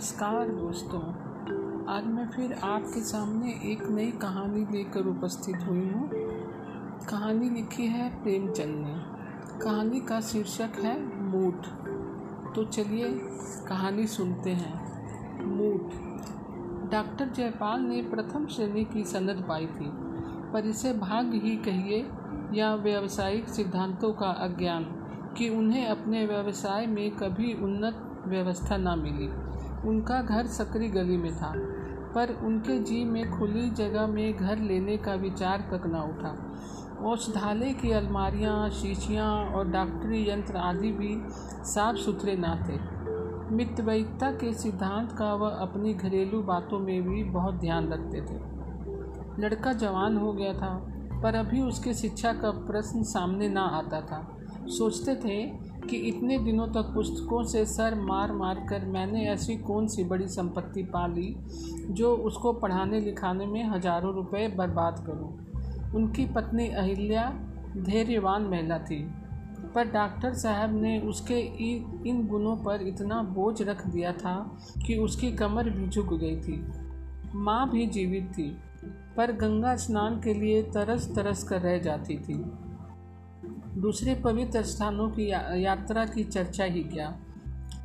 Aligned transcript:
नमस्कार 0.00 0.48
दोस्तों। 0.48 1.00
आज 1.86 2.06
मैं 2.06 2.28
फिर 2.28 2.52
आपके 2.52 3.00
सामने 3.00 3.50
एक 3.50 3.88
नई 3.88 4.10
कहानी 4.10 4.60
लेकर 4.60 5.00
उपस्थित 5.00 5.56
हुई 5.56 5.88
हूँ। 5.88 6.10
कहानी 7.10 7.50
लिखी 7.50 7.86
है 7.86 8.22
प्रेमचंद 8.22 8.86
ने। 8.86 8.94
कहानी 9.64 10.00
का 10.00 10.20
शीर्षक 10.20 10.70
है 10.78 11.22
मूठ। 11.22 11.66
तो 12.54 12.64
चलिए 12.64 13.20
कहानी 13.68 14.06
सुनते 14.06 14.50
हैं। 14.50 14.74
मूठ। 15.44 15.82
डॉक्टर 16.90 17.28
जयपाल 17.28 17.80
ने 17.80 18.02
प्रथम 18.02 18.46
श्रेणी 18.46 18.84
की 18.84 19.04
सनद 19.04 19.44
पाई 19.48 19.66
थी, 19.66 19.90
पर 20.52 20.66
इसे 20.66 20.92
भाग्य 20.92 21.38
ही 21.38 21.56
कहिए 21.56 22.10
या 22.52 22.74
व्यावसायिक 22.74 23.48
सिद्धांतों 23.48 24.12
का 24.12 24.26
अज्ञान 24.26 24.84
कि 25.38 25.48
उन्हें 25.48 25.86
अपने 25.86 26.26
व्यवसाय 26.26 26.86
में 26.86 27.10
कभी 27.10 27.54
उन्नत 27.54 28.24
व्यवस्था 28.26 28.76
ना 28.76 28.96
मिली। 28.96 29.50
उनका 29.86 30.22
घर 30.22 30.46
सकरी 30.46 30.88
गली 30.88 31.16
में 31.16 31.36
था, 31.36 31.52
पर 32.14 32.40
उनके 32.44 32.78
जी 32.78 33.04
में 33.04 33.38
खुली 33.38 33.70
जगह 33.70 34.06
में 34.06 34.36
घर 34.36 34.58
लेने 34.58 34.96
का 34.96 35.14
विचार 35.14 35.60
तक 35.60 35.86
न 35.86 35.96
उठा। 35.96 36.36
औषधालय 37.08 37.72
की 37.72 37.90
अलमारियाँ, 37.90 38.70
शीशियाँ 38.70 39.44
और 39.46 39.68
डॉक्टरी 39.68 40.30
यंत्र 40.30 40.56
आदि 40.56 40.92
भी 40.92 41.22
साफ़ 41.64 41.96
सुथरे 41.96 42.36
ना 42.36 42.54
थे। 42.68 43.00
मितवैयता 43.54 44.30
के 44.30 44.52
सिद्धांत 44.52 45.12
का 45.12 45.34
वह 45.34 45.48
अपनी 45.48 45.94
घरेलू 45.94 46.42
बातों 46.42 46.78
में 46.78 47.02
भी 47.02 47.24
बहुत 47.24 47.54
ध्यान 47.54 47.88
रखते 47.88 48.20
थे। 48.20 48.38
लड़का 49.42 49.72
जवान 49.72 50.16
हो 50.16 50.32
गया 50.32 50.52
था, 50.52 50.86
पर 51.22 51.34
अभी 51.34 51.62
उसके 51.62 51.94
शिक्षा 51.94 52.32
का 52.32 52.50
प्रश्न 52.50 53.02
सामने 53.02 53.48
ना 53.48 53.62
आता 53.62 54.00
था। 54.00 54.36
सोचते 54.66 55.14
थे 55.14 55.69
कि 55.80 55.96
इतने 56.08 56.38
दिनों 56.38 56.66
तक 56.66 56.92
पुस्तकों 56.94 57.42
से 57.44 57.64
सर 57.66 57.94
मार 58.00 58.32
मार 58.32 58.64
कर 58.70 58.84
मैंने 58.86 59.24
ऐसी 59.28 59.56
कौन 59.58 59.86
सी 59.86 60.04
बड़ी 60.04 60.28
संपत्ति 60.28 60.82
पा 60.92 61.06
ली 61.06 61.34
जो 61.90 62.14
उसको 62.16 62.52
पढ़ाने 62.52 63.00
लिखाने 63.00 63.46
में 63.46 63.62
हज़ारों 63.64 64.14
रुपए 64.14 64.46
बर्बाद 64.48 65.04
करूँ। 65.06 65.30
उनकी 65.94 66.26
पत्नी 66.26 66.68
अहिल्या 66.68 67.24
धैर्यवान 67.78 68.42
महिला 68.42 68.78
थी, 68.80 69.02
पर 69.74 69.90
डॉक्टर 69.90 70.34
साहब 70.34 70.74
ने 70.74 70.98
उसके 71.00 71.38
इन 72.08 72.26
गुणों 72.26 72.56
पर 72.56 72.86
इतना 72.86 73.22
बोझ 73.34 73.62
रख 73.62 73.86
दिया 73.86 74.12
था 74.14 74.34
कि 74.86 74.96
उसकी 74.98 75.32
कमर 75.32 75.70
भी 75.70 75.88
झुक 75.88 76.12
गई 76.14 76.36
थी 76.36 76.62
माँ 77.34 77.70
भी 77.70 77.86
जीवित 77.86 78.32
थी, 78.38 78.50
पर 79.16 79.32
गंगा 79.32 79.74
स्नान 79.76 80.20
के 80.20 80.34
लिए 80.34 80.62
तरस 80.72 81.08
तरस 81.14 81.42
कर 81.44 81.60
रह 81.60 81.78
जाती 81.78 82.16
थी 82.18 82.34
दूसरे 83.80 84.14
पवित्र 84.14 84.62
स्थानों 84.62 85.10
की 85.10 85.30
या, 85.30 85.40
यात्रा 85.54 86.04
की 86.04 86.24
चर्चा 86.24 86.64
ही 86.64 86.82
क्या? 86.84 87.16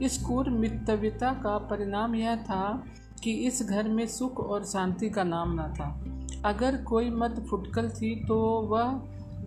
इस 0.02 0.18
क्रूर 0.26 0.50
मितव्यता 0.50 1.34
का 1.34 1.58
परिणाम 1.58 2.16
यह 2.16 2.36
था 2.36 2.84
कि 3.24 3.32
इस 3.32 3.68
घर 3.70 3.88
में 3.88 4.08
सुख 4.08 4.40
और 4.40 4.64
शांति 4.64 5.10
का 5.10 5.24
नाम 5.24 5.62
न 5.62 5.64
था। 5.74 6.06
अगर 6.50 6.84
कोई 6.84 7.10
मत 7.10 7.46
फुटकल 7.50 7.90
थी 7.90 8.26
तो 8.26 8.40
वह 8.62 9.02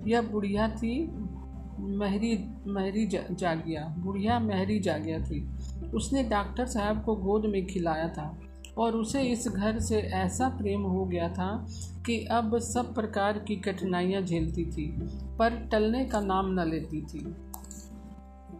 यह 0.06 0.22
बुढ़िया 0.22 0.68
थी 0.68 1.10
महरी 1.78 2.50
महरी 2.66 3.06
जा, 3.06 3.20
जागिया 3.32 3.94
बुढ़िया 3.98 4.38
महरी 4.38 4.80
जागिया 4.80 5.18
थी। 5.18 5.48
उसने 5.94 6.22
डॉक्टर 6.22 6.66
साहब 6.66 7.04
को 7.04 7.14
गोद 7.16 7.46
में 7.46 7.66
खिलाया 7.66 8.08
था। 8.08 8.38
और 8.78 8.96
उसे 8.96 9.22
इस 9.22 9.46
घर 9.48 9.78
से 9.78 9.98
ऐसा 9.98 10.48
प्रेम 10.48 10.82
हो 10.82 11.04
गया 11.04 11.28
था 11.28 11.66
कि 12.06 12.18
अब 12.30 12.58
सब 12.58 12.94
प्रकार 12.94 13.38
की 13.38 13.56
कठिनाइयाँ 13.56 14.22
झेलती 14.22 14.64
थी, 14.64 14.86
पर 15.38 15.56
टलने 15.72 16.04
का 16.04 16.20
नाम 16.20 16.52
न 16.60 16.68
लेती 16.68 17.00
थी। 17.02 17.24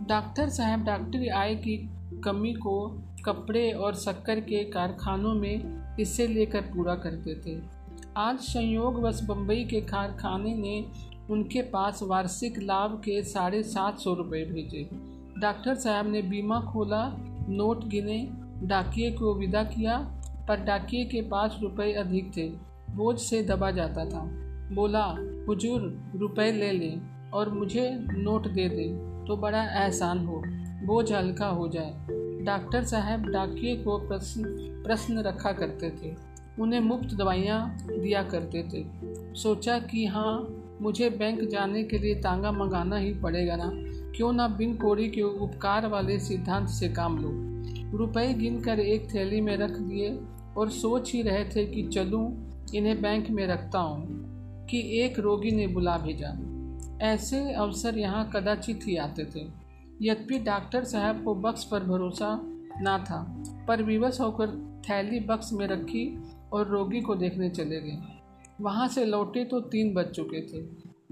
डॉक्टर 0.09 0.49
साहब 0.49 0.85
डॉक्टरी 0.85 1.29
आय 1.29 1.55
की 1.55 1.77
कमी 2.25 2.53
को 2.53 3.03
कपड़े 3.25 3.71
और 3.71 3.95
शक्कर 3.95 4.41
के 4.41 4.65
कारखानों 4.65 5.35
में 5.35 5.97
इसे 6.01 6.27
लेकर 6.27 6.61
पूरा 6.61 6.95
करते 6.95 7.35
थे। 7.47 7.61
आज 8.17 8.39
संयोगवश 8.39 9.21
बम्बई 9.23 9.65
के 9.65 9.81
कारखाने 9.81 10.55
ने 10.55 10.85
उनके 11.31 11.63
पास 11.63 12.03
वार्षिक 12.03 12.59
लाभ 12.59 13.01
के 13.05 13.23
साढ़े 13.23 13.63
सात 13.63 13.99
सौ 13.99 14.15
रुपये 14.15 14.45
भेजे। 14.45 14.89
डॉक्टर 15.39 15.75
साहब 15.75 16.07
ने 16.07 16.23
बीमा 16.23 16.61
खोला, 16.61 17.05
नोट 17.49 17.85
गिने 17.85 18.19
डाकिए 18.63 19.11
को 19.11 19.35
विदा 19.35 19.63
किया, 19.63 19.99
पर 20.49 20.61
डाकिए 20.61 21.05
के 21.05 21.23
पास 21.23 21.59
रुपए 21.63 21.93
अधिक 21.93 22.37
थे। 22.37 22.49
बोझ 22.91 23.19
से 23.19 23.43
दबा 23.43 23.71
जाता 23.71 24.05
था। 24.05 24.21
बोला, 24.75 25.05
हुजूर 25.49 26.13
रुपए 26.17 26.53
ले 26.53 26.73
लें 26.73 27.01
और 27.31 27.51
मुझे 27.51 27.99
नोट 28.01 28.49
दे 28.49 28.69
दे 28.69 29.09
तो 29.27 29.37
बड़ा 29.37 29.63
एहसान 29.63 30.27
हो। 30.27 30.43
बोझ 30.87 31.13
हल्का 31.13 31.47
हो 31.47 31.69
जाए। 31.69 31.95
डॉक्टर 32.45 32.85
साहब 32.85 33.27
डाकिए 33.27 33.77
को 33.77 33.99
प्रश्न 33.99 34.43
प्रश्न 34.87 35.19
रखा 35.19 35.53
करते 35.53 35.91
थे। 35.91 36.17
उन्हें 36.61 36.81
मुफ़्त 36.81 37.15
दवाइयाँ 37.15 37.79
दिया 37.91 38.23
करते 38.23 38.63
थे। 38.63 38.87
सोचा 39.35 39.79
कि 39.79 40.07
हाँ 40.07 40.65
मुझे 40.83 41.11
बैंक 41.11 41.49
जाने 41.49 41.83
के 41.85 41.99
लिए 41.99 42.15
तांगा 42.15 42.53
मंगाना 42.53 42.97
ही 42.97 43.15
पड़ेगा 43.15 43.57
ना। 43.57 43.71
क्यों 44.17 44.33
ना 44.33 44.49
बिन 44.49 44.77
कोड़ी 44.77 45.09
के 45.09 45.23
उपकार 45.23 45.87
वाले 45.87 46.19
सिद्धांत 46.19 46.69
से 46.69 46.89
काम 46.89 47.19
लो। 47.19 47.58
रुपए 47.95 48.35
गिनकर 48.35 48.81
एक 48.81 49.15
थैली 49.15 49.41
में 49.41 49.57
रख 49.57 49.71
दिए 49.71 50.21
और 50.57 50.71
सोच 50.71 51.13
ही 51.13 51.23
रहे 51.23 51.45
थे 51.45 51.65
कि 51.67 51.83
चलूँ, 51.83 52.51
इन्हें 52.75 53.03
बैंक 53.03 53.31
में 53.31 53.47
रखता 53.47 53.79
हूँ, 53.79 54.07
कि 54.67 55.01
एक 55.01 55.19
रोगी 55.19 55.51
ने 55.51 55.67
बुला 55.67 55.99
भेजा। 55.99 56.37
ऐसे 57.07 57.53
अवसर 57.53 57.99
यहाँ 57.99 58.31
कदाचित 58.37 58.81
ही 58.87 58.97
आते 58.97 59.25
थे। 59.25 59.41
यद्यपि 60.03 60.39
डॉक्टर 60.39 60.85
साहब 60.85 61.25
को 61.25 61.35
बक्स 61.35 61.65
पर 61.65 61.85
भरोसा 61.85 62.41
ना 62.81 62.99
था, 62.99 63.45
पर 63.69 63.83
विवश 63.83 64.21
होकर 64.21 64.51
थैली 64.91 65.21
बक्स 65.21 65.53
में 65.53 65.67
रखी 65.67 66.23
और 66.53 66.69
रोगी 66.69 67.01
को 67.01 67.15
देखने 67.15 67.51
चले 67.51 67.81
गए। 67.81 67.99
वहाँ 68.61 68.89
से 68.89 69.05
लौटे 69.05 69.45
तो 69.45 69.61
तीन 69.61 69.95
बज 69.95 70.07
चुके 70.07 70.41
थे। 70.41 70.63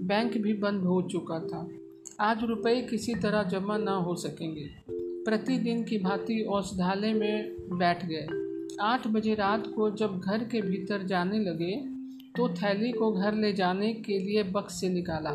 बैंक 0.01 0.37
भी 0.37 0.53
बंद 0.53 0.83
हो 0.83 1.01
चुका 1.01 1.39
था। 1.39 1.67
आज 2.21 2.43
रुपए 2.43 2.81
किसी 2.81 3.15
तरह 3.15 3.43
जमा 3.43 3.77
ना 3.77 3.91
हो 3.91 4.15
सकेंगे। 4.15 4.69
प्रतिदिन 5.27 5.83
की 5.83 5.97
भांति 5.97 6.43
औषधालय 6.43 7.13
में 7.13 7.55
बैठ 7.77 8.05
गए। 8.05 8.27
आठ 8.81 9.07
बजे 9.07 9.33
रात 9.33 9.67
को 9.67 9.89
जब 9.91 10.19
घर 10.19 10.43
के 10.43 10.61
भीतर 10.61 11.03
जाने 11.03 11.39
लगे 11.39 11.75
तो 12.37 12.49
थैली 12.49 12.91
को 12.91 13.11
घर 13.11 13.33
ले 13.33 13.53
जाने 13.53 13.93
के 13.93 14.19
लिए 14.19 14.43
बक्स 14.43 14.81
से 14.81 14.89
निकाला। 14.89 15.31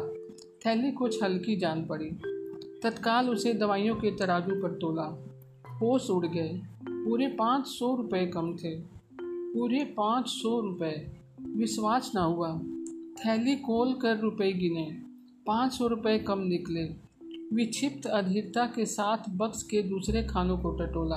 थैली 0.66 0.92
कुछ 0.92 1.22
हल्की 1.22 1.56
जान 1.56 1.84
पड़ी। 1.84 2.10
तत्काल 2.82 3.30
उसे 3.30 3.54
दवाइयों 3.54 3.94
के 3.94 4.10
तराजू 4.10 4.62
पर 4.62 4.72
तोला। 4.72 5.26
होश 5.82 6.10
उड़ 6.10 6.26
गए। 6.26 6.60
पूरे 6.88 7.28
पाँच 7.28 7.66
सौ 7.66 7.96
रुपये 7.96 8.26
कम 8.26 8.56
थे। 8.56 8.80
पूरे 9.22 9.84
पाँच 9.84 10.28
सौ 10.28 10.60
रुपये 10.60 11.12
विश्वास 11.56 12.12
ना 12.14 12.22
हुआ। 12.22 12.58
थैली 13.14 13.56
खोल 13.56 13.94
कर 13.94 14.18
रुपये 14.18 14.52
गिने। 14.52 14.96
पाँच 15.46 15.72
सौ 15.72 15.86
रुपये 15.86 16.18
कम 16.18 16.38
निकले। 16.38 17.01
विक्षिप्त 17.52 18.06
अधीरता 18.06 18.64
के 18.66 18.84
साथ 18.86 19.28
बक्स 19.36 19.62
के 19.62 19.82
दूसरे 19.82 20.22
खानों 20.22 20.56
को 20.58 20.70
टटोला, 20.70 21.16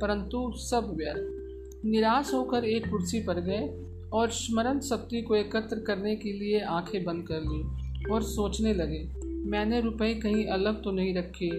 परंतु 0.00 0.50
सब 0.56 0.92
व्यर्थ। 0.96 1.84
निराश 1.86 2.32
होकर 2.34 2.64
एक 2.64 2.88
कुर्सी 2.90 3.20
पर 3.20 3.40
गए 3.40 3.66
और 4.12 4.30
स्मरण 4.30 4.80
शक्ति 4.80 5.22
को 5.22 5.36
एकत्र 5.36 5.78
करने 5.78 6.14
के 6.16 6.32
लिए 6.32 6.60
आँखें 6.60 7.02
बंद 7.04 7.26
कर 7.28 7.40
ली 7.42 8.12
और 8.12 8.22
सोचने 8.22 8.74
लगे, 8.74 9.02
मैंने 9.50 9.80
रुपए 9.80 10.14
कहीं 10.14 10.46
अलग 10.46 10.82
तो 10.84 10.90
नहीं 10.90 11.14
रखे, 11.14 11.50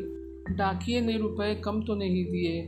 डाकिए 0.55 1.01
ने 1.01 1.17
रुपए 1.17 1.53
कम 1.55 1.81
तो 1.83 1.95
नहीं 1.95 2.25
दिए, 2.25 2.61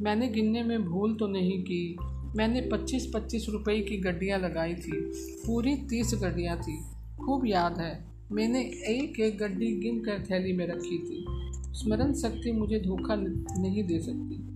मैंने 0.00 0.28
गिनने 0.28 0.62
में 0.62 0.84
भूल 0.84 1.14
तो 1.14 1.26
नहीं 1.26 1.62
की, 1.62 1.96
मैंने 2.36 2.60
पच्चीस 2.72 3.10
पच्चीस 3.14 3.46
रुपए 3.48 3.80
की 3.80 3.96
गड्डियाँ 4.00 4.38
लगाई 4.40 4.74
थी, 4.74 5.00
पूरी 5.46 5.76
तीस 5.90 6.14
गड्डियाँ 6.22 6.58
थी, 6.58 6.78
खूब 7.16 7.46
याद 7.46 7.78
है। 7.78 7.94
मैंने 8.32 8.60
एक 8.64 9.20
एक 9.20 9.38
गड्डी 9.38 9.76
गिन 9.76 10.00
कर 10.00 10.24
थैली 10.30 10.52
में 10.52 10.66
रखी 10.66 10.98
थी। 10.98 11.26
स्मरण 11.74 12.12
शक्ति 12.12 12.52
मुझे 12.52 12.80
धोखा 12.80 13.14
नहीं 13.60 13.84
दे 13.84 13.98
सकती। 13.98 14.46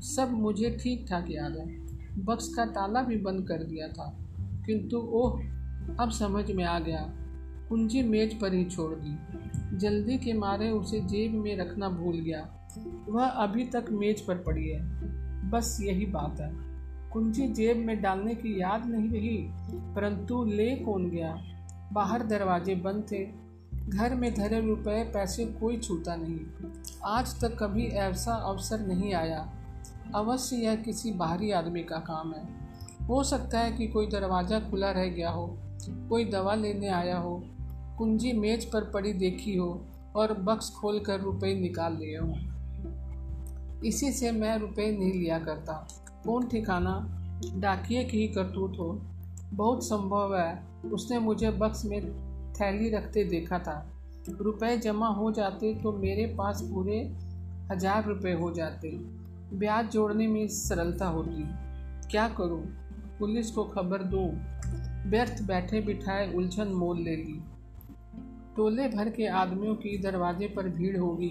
सब 0.00 0.30
मुझे 0.30 0.78
ठीक 0.82 1.06
ठाक 1.08 1.26
याद 1.30 1.56
है। 1.56 1.66
बक्स 2.24 2.54
का 2.54 2.64
ताला 2.64 3.02
भी 3.02 3.16
बंद 3.16 3.48
कर 3.48 3.64
दिया 3.64 3.88
था। 3.88 4.18
किंतु 4.66 4.96
ओह, 4.98 5.40
अब 6.00 6.10
समझ 6.10 6.50
में 6.50 6.64
आ 6.64 6.78
गया। 6.78 7.14
कुंजी 7.68 8.02
मेज 8.02 8.40
पर 8.40 8.54
ही 8.54 8.64
छोड़ 8.64 8.94
दी। 8.94 9.16
जल्दी 9.78 10.18
के 10.18 10.32
मारे 10.32 10.70
उसे 10.70 11.00
जेब 11.00 11.34
में 11.34 11.56
रखना 11.56 11.88
भूल 11.88 12.16
गया। 12.16 12.68
वह 13.08 13.24
अभी 13.24 13.64
तक 13.64 13.84
मेज 13.90 14.20
पर 14.20 14.36
पड़ी 14.36 14.68
है। 14.68 14.80
बस 15.50 15.78
यही 15.82 16.06
बात 16.06 16.40
है। 16.40 16.52
कुंजी 17.10 17.48
जेब 17.48 17.76
में 17.76 18.02
डालने 18.02 18.34
की 18.34 18.60
याद 18.60 18.86
नहीं 18.86 19.10
रही, 19.10 19.48
परंतु 19.94 20.44
ले 20.44 20.76
कौन 20.76 21.10
गया? 21.10 21.55
बाहर 21.92 22.22
दरवाजे 22.22 22.74
बंद 22.74 23.06
थे। 23.12 23.46
घर 23.88 24.14
में 24.14 24.34
धरे 24.34 24.60
रुपए, 24.60 25.10
पैसे 25.14 25.44
कोई 25.44 25.78
छूता 25.78 26.16
नहीं। 26.16 26.70
आज 27.04 27.40
तक 27.40 27.58
कभी 27.58 27.86
ऐसा 27.86 28.32
अवसर 28.32 28.80
नहीं 28.80 29.14
आया। 29.14 29.52
अवश्य 30.14 30.56
यह 30.56 30.76
किसी 30.76 31.12
बाहरी 31.12 31.50
आदमी 31.50 31.82
का 31.82 31.96
काम 31.96 32.34
है। 32.34 32.48
हो 33.06 33.24
सकता 33.24 33.58
है 33.58 33.72
कि 33.72 33.86
कोई 33.86 34.06
दरवाज़ा 34.06 34.60
खुला 34.60 34.90
रह 34.90 35.06
गया 35.06 35.30
हो, 35.30 35.58
कोई 35.82 36.24
दवा 36.24 36.54
लेने 36.54 36.88
आया 36.88 37.18
हो, 37.18 37.44
कुंजी 37.98 38.32
मेज 38.32 38.64
पर 38.64 38.84
पड़ी 38.84 39.12
देखी 39.12 39.56
हो 39.56 39.86
और 40.16 40.32
बक्स 40.32 40.70
खोल 40.70 41.00
कर 41.00 41.20
रुपये 41.20 41.60
निकाल 41.60 41.96
लिए 41.96 42.18
हों। 42.18 42.56
इसी 43.80 44.12
से 44.12 44.30
मैं 44.30 44.58
रुपये 44.58 44.98
नहीं 44.98 45.12
लिया 45.12 45.38
करता। 45.38 45.88
कौन 46.24 46.48
ठिकाना? 46.48 47.12
डाकिए 47.54 48.04
की 48.04 48.18
ही 48.18 48.28
करतूत 48.28 48.76
हो। 48.78 49.00
बहुत 49.52 49.82
संभव 49.82 50.36
है 50.36 50.65
उसने 50.84 51.18
मुझे 51.18 51.50
बक्स 51.50 51.84
में 51.84 52.00
थैली 52.54 52.88
रखते 52.90 53.24
देखा 53.24 53.58
था। 53.58 53.76
रुपए 54.40 54.76
जमा 54.76 55.08
हो 55.08 55.30
जाते 55.32 55.74
तो 55.74 55.92
मेरे 55.92 56.26
पास 56.26 56.62
पूरे 56.62 56.98
हज़ार 57.72 58.04
रुपए 58.04 58.32
हो 58.32 58.50
जाते। 58.50 58.90
ब्याज 59.52 59.90
जोड़ने 59.90 60.26
में 60.26 60.46
सरलता 60.48 61.06
होती। 61.06 61.44
क्या 62.10 62.28
करूँ? 62.28 62.60
पुलिस 63.18 63.50
को 63.50 63.64
खबर 63.64 64.02
दूँ? 64.02 64.28
व्यर्थ 65.10 65.42
बैठे 65.42 65.80
बिठाए 65.80 66.32
उलझन 66.34 66.68
मोल 66.68 66.98
ले 66.98 67.16
ली। 67.16 67.40
टोले 68.56 68.88
भर 68.88 69.10
के 69.10 69.26
आदमियों 69.26 69.74
की 69.74 69.96
दरवाजे 69.98 70.46
पर 70.46 70.68
भीड़ 70.68 70.96
होगी। 70.98 71.30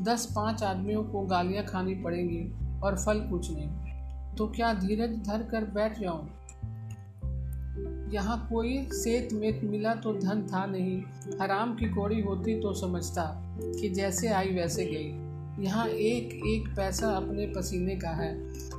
दस 0.00 0.26
पाँच 0.36 0.62
आदमियों 0.62 1.04
को 1.04 1.20
गालियाँ 1.26 1.64
खानी 1.64 1.94
पड़ेंगी 1.94 2.42
और 2.80 2.96
फल 2.96 3.20
कुछ 3.20 3.50
नहीं। 3.50 4.36
तो 4.36 4.46
क्या 4.46 4.72
धीरज 4.74 5.16
धर 5.26 5.42
कर 5.42 5.64
बैठ 5.64 5.98
जाऊँ? 6.00 6.28
यहाँ 8.12 8.46
कोई 8.50 8.88
सेत 8.92 9.32
मेत 9.32 9.60
मिला 9.64 9.94
तो 9.94 10.12
धन 10.12 10.46
था 10.52 10.66
नहीं। 10.66 11.02
हराम 11.40 11.74
की 11.74 11.88
कौड़ी 11.88 12.20
होती 12.20 12.60
तो 12.60 12.72
समझता 12.74 13.24
कि 13.60 13.88
जैसे 13.88 14.28
आई 14.28 14.48
वैसे 14.48 14.84
गई। 14.84 15.64
यहाँ 15.64 15.86
एक 15.88 16.32
एक 16.46 16.68
पैसा 16.76 17.08
अपने 17.08 17.46
पसीने 17.46 17.96
का 17.96 18.10
है। 18.10 18.32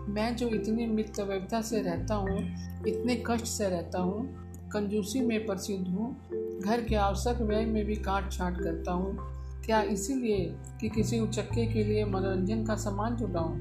मैं 0.10 0.36
जो 0.36 0.48
इतनी 0.48 0.86
मितव्यता 0.86 1.62
से 1.62 1.82
रहता 1.82 2.16
हूँ, 2.16 2.40
इतने 2.88 3.24
कष्ट 3.28 3.46
से 3.46 3.70
रहता 3.70 4.00
हूँ, 4.00 4.26
कंजूसी 4.72 5.22
में 5.22 5.46
प्रसिद्ध 5.46 5.88
हूँ, 5.88 6.16
घर 6.60 6.84
के 6.84 6.96
आवश्यक 6.96 7.42
व्यय 7.42 7.66
में 7.66 7.86
भी 7.86 7.96
काट 7.96 8.32
छाट 8.32 8.62
करता 8.62 8.92
हूँ, 8.92 9.18
क्या 9.66 9.82
इसीलिए 9.82 10.56
कि 10.82 10.90
किसी 10.90 11.20
उचक्के 11.20 11.66
के 11.66 11.84
लिए 11.84 12.06
मनोरंजन 12.06 12.66
का 12.66 12.76
सामान 12.76 13.16
जुटाऊँ? 13.16 13.58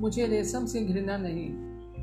मुझे 0.00 0.26
रेशम 0.26 0.66
से 0.66 0.80
घृणा 0.80 1.16
नहीं, 1.16 1.48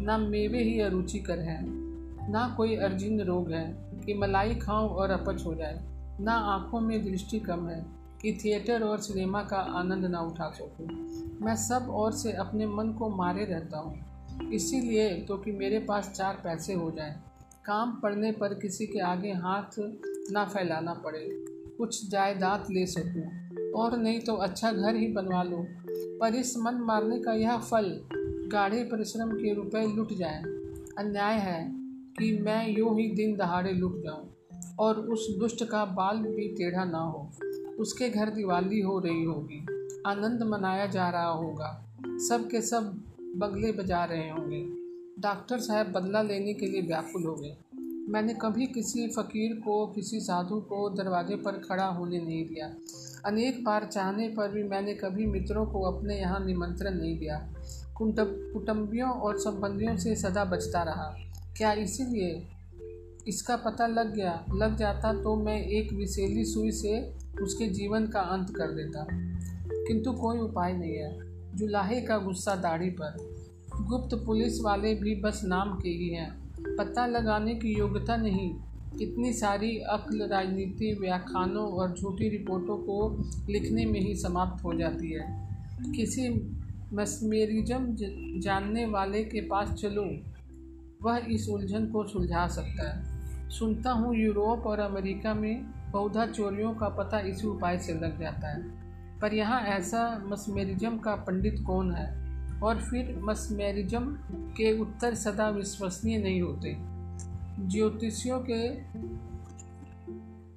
ना 0.05 0.17
मेवे 0.17 0.63
ही 0.63 0.79
अरुचिकर 0.79 1.39
है। 1.39 1.84
ना 2.29 2.53
कोई 2.57 2.75
अर्जिन 2.75 3.21
रोग 3.21 3.51
है 3.51 3.89
कि 4.05 4.13
मलाई 4.13 4.55
खाऊं 4.55 4.89
और 4.89 5.11
अपच 5.11 5.45
हो 5.45 5.55
जाए, 5.55 5.81
ना 6.19 6.33
आँखों 6.33 6.79
में 6.79 7.05
दृष्टि 7.05 7.39
कम 7.39 7.67
है 7.67 7.85
कि 8.21 8.39
थिएटर 8.45 8.83
और 8.83 8.99
सिनेमा 8.99 9.43
का 9.43 9.57
आनंद 9.57 10.05
ना 10.05 10.19
उठा 10.19 10.49
सकूँ। 10.49 10.87
मैं 11.45 11.55
सब 11.55 11.87
और 11.89 12.11
से 12.11 12.31
अपने 12.31 12.67
मन 12.67 12.89
को 12.89 13.09
मारे 13.09 13.45
रहता 13.45 13.79
हूँ। 13.79 13.99
इसीलिए 14.53 15.21
तो 15.21 15.37
कि 15.37 15.51
मेरे 15.51 15.79
पास 15.79 16.11
चार 16.11 16.41
पैसे 16.43 16.73
हो 16.73 16.91
जाएँ। 16.91 17.15
काम 17.65 17.99
पड़ने 18.03 18.31
पर 18.31 18.53
किसी 18.53 18.85
के 18.85 18.99
आगे 18.99 19.31
हाथ 19.31 19.79
ना 20.31 20.45
फैलाना 20.45 20.93
पड़े। 20.93 21.27
कुछ 21.77 22.09
जायदाद 22.09 22.67
ले 22.71 22.85
सकूँ। 22.85 23.45
और 23.71 23.97
नहीं 23.97 24.19
तो 24.19 24.35
अच्छा 24.35 24.71
घर 24.71 24.95
ही 24.95 25.07
बनवा 25.07 25.43
लूँ। 25.43 25.65
पर 25.89 26.35
इस 26.35 26.57
मन 26.57 26.75
मारने 26.75 27.19
का 27.19 27.33
यह 27.33 27.57
फल 27.57 28.01
गाढ़े 28.51 28.83
परिश्रम 28.83 29.31
के 29.31 29.53
रुपए 29.53 29.87
लुट 29.95 30.13
जाए। 30.13 30.43
अन्याय 30.97 31.35
है। 31.35 31.84
कि 32.19 32.39
मैं 32.39 32.69
यूँ 32.69 32.99
ही 32.99 33.07
दिन 33.15 33.35
दहाड़े 33.35 33.71
लुट 33.71 33.97
जाऊँ 34.03 34.29
और 34.79 34.99
उस 34.99 35.27
दुष्ट 35.39 35.63
का 35.63 35.85
बाल 35.85 36.17
भी 36.17 36.47
टेढ़ा 36.55 36.83
ना 36.85 36.97
हो। 36.97 37.29
उसके 37.79 38.09
घर 38.09 38.29
दिवाली 38.29 38.79
हो 38.81 38.99
रही 38.99 39.23
होगी। 39.23 39.59
आनंद 40.07 40.43
मनाया 40.43 40.85
जा 40.85 41.09
रहा 41.09 41.29
होगा। 41.29 41.97
सब 42.07 42.47
के 42.51 42.61
सब 42.61 42.83
बगले 43.37 43.71
बजा 43.71 44.03
रहे 44.05 44.29
होंगे। 44.29 44.65
डॉक्टर 45.21 45.59
साहब 45.59 45.91
बदला 45.91 46.21
लेने 46.21 46.53
के 46.53 46.65
लिए 46.65 46.81
व्याकुल 46.81 47.23
हो 47.23 47.35
गए। 47.35 47.55
मैंने 48.09 48.33
कभी 48.33 48.65
किसी 48.65 49.07
फ़कीर 49.07 49.55
को, 49.55 49.87
किसी 49.87 50.19
साधु 50.19 50.59
को 50.61 50.89
दरवाजे 50.89 51.35
पर 51.35 51.51
खड़ा 51.51 51.85
होने 51.85 52.19
नहीं 52.19 52.45
दिया। 52.45 52.73
अनेक 53.25 53.63
बार 53.63 53.85
चाहने 53.85 54.27
पर 54.29 54.51
भी 54.51 54.63
मैंने 54.63 54.93
कभी 54.93 55.25
मित्रों 55.25 55.65
को 55.65 55.81
अपने 55.81 56.19
यहाँ 56.19 56.45
निमंत्रण 56.45 56.93
नहीं 56.93 57.17
दिया। 57.19 57.53
कुटुंबियों 58.01 59.09
और 59.09 59.37
संबंधियों 59.39 59.97
से 59.97 60.15
सदा 60.15 60.45
बचता 60.45 60.83
रहा। 60.83 61.15
क्या 61.57 61.73
इसीलिए? 61.73 62.47
इसका 63.27 63.55
पता 63.55 63.87
लग 63.87 64.15
गया। 64.15 64.45
लग 64.55 64.77
जाता 64.77 65.13
तो 65.13 65.35
मैं 65.35 65.61
एक 65.61 65.93
विशेली 65.93 66.45
सुई 66.45 66.71
से 66.71 67.13
उसके 67.41 67.65
जीवन 67.65 68.07
का 68.07 68.19
अंत 68.19 68.49
कर 68.49 68.71
देता। 68.71 69.07
किंतु 69.87 70.11
कोई 70.11 70.37
उपाय 70.39 70.73
नहीं 70.73 70.95
है। 70.95 71.19
जुलाहे 71.57 72.01
का 72.01 72.17
गुस्सा 72.17 72.55
दाढ़ी 72.55 72.89
पर। 72.89 73.35
गुप्त 73.81 74.25
पुलिस 74.25 74.61
वाले 74.61 74.95
भी 74.95 75.15
बस 75.15 75.41
नाम 75.43 75.79
के 75.79 75.89
ही 75.89 76.09
हैं। 76.09 76.53
पता 76.75 77.07
लगाने 77.07 77.55
की 77.55 77.73
योग्यता 77.73 78.15
नहीं। 78.15 78.55
इतनी 79.01 79.33
सारी 79.33 79.77
अक्ल 79.77 80.27
राजनीति 80.27 80.97
व्याख्यानों 81.01 81.67
और 81.67 81.95
झूठी 82.01 82.29
रिपोर्टों 82.29 82.77
को 82.77 83.29
लिखने 83.49 83.85
में 83.85 83.99
ही 83.99 84.15
समाप्त 84.15 84.63
हो 84.63 84.73
जाती 84.73 85.11
है। 85.11 85.49
किसी 85.95 86.51
मस्मेरिज्म 86.93 87.95
जानने 88.39 88.85
वाले 88.85 89.23
के 89.23 89.41
पास 89.41 89.69
चलो। 89.69 90.34
वह 91.05 91.17
इस 91.17 91.49
उलझन 91.49 91.85
को 91.85 92.07
सुलझा 92.07 92.47
सकता 92.47 92.89
है। 92.89 93.15
सुनता 93.49 93.91
हूँ 93.91 94.15
यूरोप 94.15 94.67
और 94.67 94.79
अमेरिका 94.79 95.33
में 95.33 95.63
पौधा 95.91 96.25
चोरियों 96.25 96.73
का 96.73 96.89
पता 96.89 97.19
इसी 97.19 97.47
उपाय 97.47 97.77
से 97.77 97.93
लग 97.93 98.19
जाता 98.19 98.47
है। 98.47 98.85
पर 99.19 99.33
यहाँ 99.33 99.61
ऐसा 99.61 100.23
मस्मेरिज्म 100.25 100.97
का 100.97 101.15
पंडित 101.15 101.63
कौन 101.67 101.93
है? 101.93 102.25
और 102.61 102.77
फिर 102.77 103.19
मस्मेरिज्म 103.23 104.17
के 104.31 104.79
उत्तर 104.79 105.15
सदा 105.15 105.49
विश्वसनीय 105.49 106.17
नहीं 106.17 106.41
होते। 106.41 106.77
ज्योतिषियों 107.67 108.43
के 108.49 108.83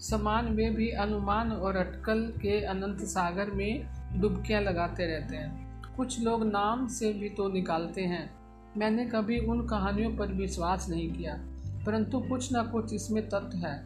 समान 0.01 0.49
वे 0.49 0.71
भी 0.71 0.91
अनुमान 0.91 1.53
और 1.53 1.77
अटकल 1.77 2.33
के 2.37 2.65
अनंत 2.65 3.01
सागर 3.01 3.51
में 3.51 3.87
डुबकियाँ 4.21 4.63
लगाते 4.63 5.07
रहते 5.07 5.37
हैं। 5.37 5.83
कुछ 5.97 6.21
लोग 6.21 6.45
नाम 6.45 6.87
से 6.87 7.13
भी 7.13 7.29
तो 7.29 7.49
निकालते 7.49 8.03
हैं। 8.03 8.38
मैंने 8.77 9.05
कभी 9.07 9.39
उन 9.47 9.67
कहानियों 9.67 10.11
पर 10.17 10.33
विश्वास 10.33 10.89
नहीं 10.89 11.11
किया, 11.13 11.35
परंतु 11.87 12.19
कुछ 12.21 12.53
ना 12.53 12.63
कुछ 12.63 12.93
इसमें 12.95 13.23
तथ्य 13.29 13.59
है। 13.59 13.77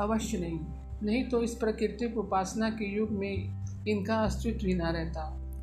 अवश्य 0.00 0.38
नहीं 0.38 0.58
नहीं 1.02 1.24
तो 1.24 1.42
इस 1.42 1.54
प्राकृतिक 1.54 2.16
उपासना 2.18 2.70
के 2.70 2.94
युग 2.96 3.10
में 3.10 3.86
इनका 3.88 4.16
अस्तित्व 4.16 4.66
ही 4.66 4.74
न 4.74 4.82
रहता। 4.82 5.22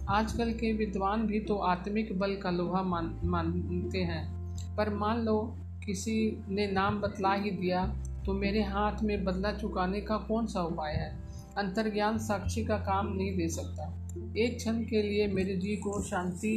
आजकल 0.10 0.52
के 0.54 0.72
विद्वान 0.74 1.25
भी 1.28 1.40
तो 1.40 1.56
आत्मिक 1.56 2.18
बल 2.20 2.36
का 2.36 2.50
लोहा 2.50 2.81
मान, 2.84 3.20
मानते 3.24 4.00
हैं। 4.00 4.75
पर 4.78 4.94
मान 4.94 5.20
लो, 5.20 5.42
किसी 5.86 6.44
ने 6.50 6.72
नाम 6.72 7.00
बतला 7.02 7.34
ही 7.34 7.52
दिया 7.52 7.86
तो 8.25 8.34
मेरे 8.34 8.64
हाथ 8.64 9.02
में 9.04 9.24
बदला 9.25 9.52
चुकाने 9.52 10.02
का 10.02 10.18
कौन 10.18 10.46
सा 10.48 10.62
उपाय 10.62 10.94
है? 10.94 11.10
अंतर्ज्ञान 11.58 12.18
साक्षी 12.18 12.63
का 12.65 12.77
काम 12.77 13.13
नहीं 13.13 13.36
दे 13.38 13.48
सकता। 13.50 13.92
एक 14.38 14.58
क्षण 14.58 14.84
के 14.84 15.01
लिए 15.01 15.27
मेरे 15.27 15.56
जी 15.56 15.75
को 15.77 16.01
शांति 16.01 16.56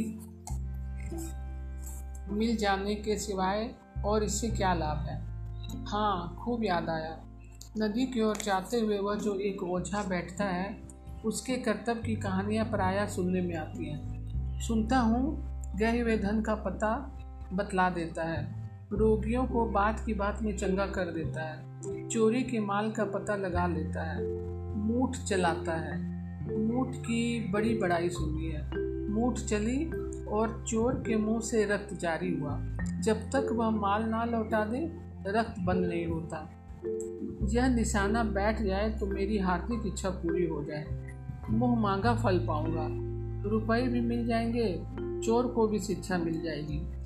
मिल 2.29 2.57
जाने 2.57 2.95
के 2.95 3.17
सिवाय 3.17 3.75
और 4.05 4.23
इससे 4.23 4.49
क्या 4.49 4.73
लाभ 4.73 4.97
है? 4.97 5.27
हाँ 5.85 6.41
खूब 6.45 6.63
याद 6.63 6.89
आया। 6.89 7.23
नदी 7.77 8.05
की 8.05 8.21
ओर 8.21 8.37
जाते 8.37 8.79
हुए 8.79 8.97
वह 8.97 9.15
जो 9.15 9.39
एक 9.39 9.63
ओझा 9.63 10.03
बैठता 10.03 10.45
है, 10.45 10.77
उसके 11.25 11.55
कर्तव्य 11.55 12.01
की 12.01 12.15
कहानियाँ 12.15 12.65
प्रायः 12.65 13.07
सुनने 13.07 13.41
में 13.41 13.55
आती 13.55 13.85
हैं। 13.85 14.17
सुनता 14.59 14.99
हूँ 14.99 15.47
गए 15.75 15.99
हुए 15.99 16.17
धन 16.17 16.41
का 16.41 16.55
पता 16.55 17.19
बतला 17.53 17.89
देता 17.89 18.23
है। 18.23 18.71
रोगियों 18.91 19.45
को 19.45 19.65
बात 19.65 20.03
की 20.05 20.13
बात 20.13 20.41
में 20.41 20.57
चंगा 20.57 20.85
कर 20.85 21.05
देता 21.05 21.41
है। 21.41 21.67
चोरी 22.09 22.43
के 22.43 22.59
माल 22.59 22.91
का 22.91 23.05
पता 23.05 23.35
लगा 23.35 23.67
लेता 23.67 24.03
है। 24.03 24.27
मूठ 24.75 25.17
चलाता 25.17 25.73
है। 25.73 26.17
मूठ 26.57 26.87
की 26.87 27.51
बड़ी 27.51 27.77
बड़ाई 27.77 28.09
सुनी 28.09 28.45
है। 28.45 28.71
मूठ 29.09 29.39
चली 29.39 30.06
और 30.27 30.65
चोर 30.67 30.93
के 30.93 31.17
मुँह 31.17 31.41
से 31.41 31.65
रक्त 31.65 31.93
जारी 31.93 32.37
हुआ। 32.37 32.59
जब 33.01 33.15
तक 33.15 33.49
वह 33.51 33.69
माल 33.69 34.03
ना 34.03 34.25
लौटा 34.25 34.65
दे, 34.65 34.91
रक्त 35.27 35.55
बंद 35.59 35.85
नहीं 35.85 36.05
होता। 36.05 36.51
यह 37.49 37.67
निशाना 37.67 38.23
बैठ 38.23 38.61
जाए 38.61 38.89
तो 38.89 39.05
मेरी 39.05 39.37
हार्दिक 39.37 39.83
इच्छा 39.85 40.09
पूरी 40.09 40.45
हो 40.45 40.63
जाए। 40.63 40.85
मुँह 41.49 41.79
मांगा 41.79 42.15
फल 42.15 42.39
पाऊँगा। 42.39 43.07
रुपए 43.49 43.87
भी 43.87 44.01
मिल 44.01 44.27
जाएँगे, 44.27 44.83
चोर 45.25 45.47
को 45.47 45.67
भी 45.67 45.79
शिक्षा 45.79 46.17
मिल 46.17 46.41
जाएगी। 46.41 46.97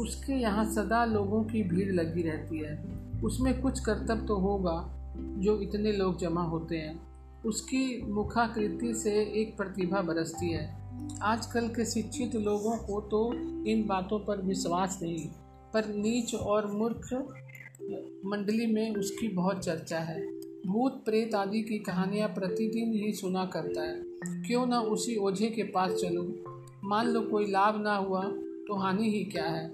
उसके 0.00 0.32
यहाँ 0.32 0.64
सदा 0.64 1.04
लोगों 1.04 1.44
की 1.44 1.62
भीड़ 1.62 1.92
लगी 1.92 2.22
रहती 2.22 2.58
है। 2.58 2.84
उसमें 3.24 3.62
कुछ 3.62 3.80
कर्तव्य 3.80 4.26
तो 4.26 4.36
होगा, 4.36 4.88
जो 5.18 5.60
इतने 5.60 5.92
लोग 5.92 6.18
जमा 6.18 6.42
होते 6.42 6.76
हैं। 6.76 7.02
उसकी 7.46 8.12
मुखाकृति 8.12 8.94
से 8.94 9.10
एक 9.10 9.56
प्रतिभा 9.56 10.02
बरसती 10.02 10.52
है। 10.52 10.81
आजकल 11.22 11.68
के 11.68 11.84
शिक्षित 11.84 12.34
लोगों 12.36 12.76
को 12.78 13.00
तो 13.00 13.32
इन 13.70 13.86
बातों 13.86 14.18
पर 14.18 14.40
विश्वास 14.40 14.98
नहीं, 15.02 15.26
पर 15.74 15.86
नीच 15.86 16.34
और 16.34 16.66
मूर्ख 16.72 17.12
मंडली 18.24 18.66
में 18.66 18.94
उसकी 18.94 19.28
बहुत 19.28 19.64
चर्चा 19.64 19.98
है। 19.98 20.20
भूत, 20.66 21.02
प्रेत 21.04 21.34
आदि 21.34 21.60
की 21.62 21.78
कहानियाँ 21.78 22.28
प्रतिदिन 22.28 22.92
ही 22.94 23.12
सुना 23.12 23.44
करता 23.44 23.82
है। 23.82 24.02
क्यों 24.42 24.66
ना 24.66 24.80
उसी 24.80 25.16
ओझे 25.16 25.48
के 25.50 25.62
पास 25.62 25.92
चलूँ? 25.92 26.26
मान 26.84 27.06
लो 27.06 27.20
कोई 27.20 27.46
लाभ 27.46 27.80
ना 27.82 27.94
हुआ 27.96 28.22
तो 28.66 28.74
हानि 28.74 29.10
ही 29.10 29.24
क्या 29.24 29.44
है? 29.44 29.70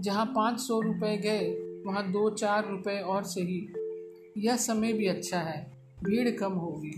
जहाँ 0.00 0.26
पाँच 0.26 0.60
सौ 0.60 0.80
रुपये 0.80 1.16
गए, 1.16 1.50
वहाँ 1.86 2.10
दो 2.12 2.28
चार 2.30 2.68
रुपये 2.70 3.00
और 3.00 3.24
सही। 3.24 3.66
यह 4.38 4.56
समय 4.56 4.92
भी 4.92 5.06
अच्छा 5.06 5.38
है, 5.38 5.60
भीड़ 6.04 6.30
कम 6.30 6.52
होगी, 6.52 6.94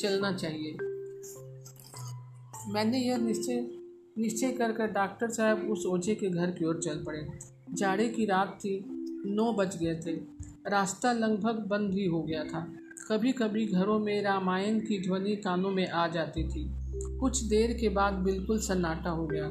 चलना 0.00 0.32
चाहिए। 0.32 0.76
मैंने 2.68 2.98
यह 2.98 3.16
निश्चय 3.16 3.70
निश्चय 4.18 4.50
कर 4.50 4.72
कर 4.72 4.86
डॉक्टर 4.86 5.30
साहब 5.30 5.70
उस 5.70 5.86
ओझे 5.86 6.14
के 6.14 6.30
घर 6.30 6.50
की 6.50 6.64
ओर 6.64 6.80
चल 6.82 7.04
पड़े। 7.04 7.28
जाड़े 7.72 8.08
की 8.08 8.26
रात 8.26 8.58
थी, 8.60 8.84
नौ 9.26 9.52
बज 9.52 9.76
गए 9.76 10.00
थे। 10.06 10.12
रास्ता 10.66 11.12
लगभग 11.12 11.54
बंद 11.54 11.94
ही 11.94 12.06
हो 12.06 12.22
गया 12.22 12.44
था। 12.44 12.72
कभी 13.08 13.32
कभी 13.32 13.66
घरों 13.66 13.98
में 13.98 14.22
रामायण 14.22 14.80
की 14.80 15.08
ध्वनि 15.08 15.36
कानों 15.36 15.70
में 15.70 15.88
आ 15.88 16.08
जाती 16.08 16.48
थी। 16.48 16.70
कुछ 17.18 17.42
देर 17.42 17.72
के 17.72 17.88
बाद 17.88 18.14
बिल्कुल 18.14 18.58
सन्नाटा 18.58 19.10
हो 19.10 19.26
गया। 19.26 19.50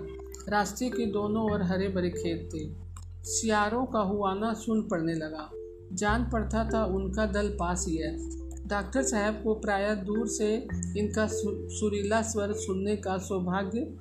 रास्ते 0.49 0.89
के 0.89 1.05
दोनों 1.05 1.51
ओर 1.51 1.61
हरे 1.61 1.87
भरे 1.87 2.09
खेत 2.09 2.49
थे। 2.53 2.91
सियारों 3.23 3.85
का 3.85 3.99
हुआना 3.99 4.53
सुन 4.53 4.87
पड़ने 4.87 5.13
लगा। 5.13 5.51
जान 5.93 6.29
पड़ता 6.33 6.69
था 6.73 6.85
उनका 6.85 7.25
दल 7.25 7.57
पास 7.59 7.85
ही 7.87 7.95
है। 7.95 8.40
डॉक्टर 8.71 9.03
साहब 9.03 9.43
को 9.43 9.53
प्राय 9.53 9.95
दूर 9.95 10.27
से 10.27 10.55
इनका 10.97 11.27
सुरीला 11.31 12.21
स्वर 12.21 12.53
सुनने 12.53 12.95
का 12.95 13.17
सौभाग्य 13.17 13.97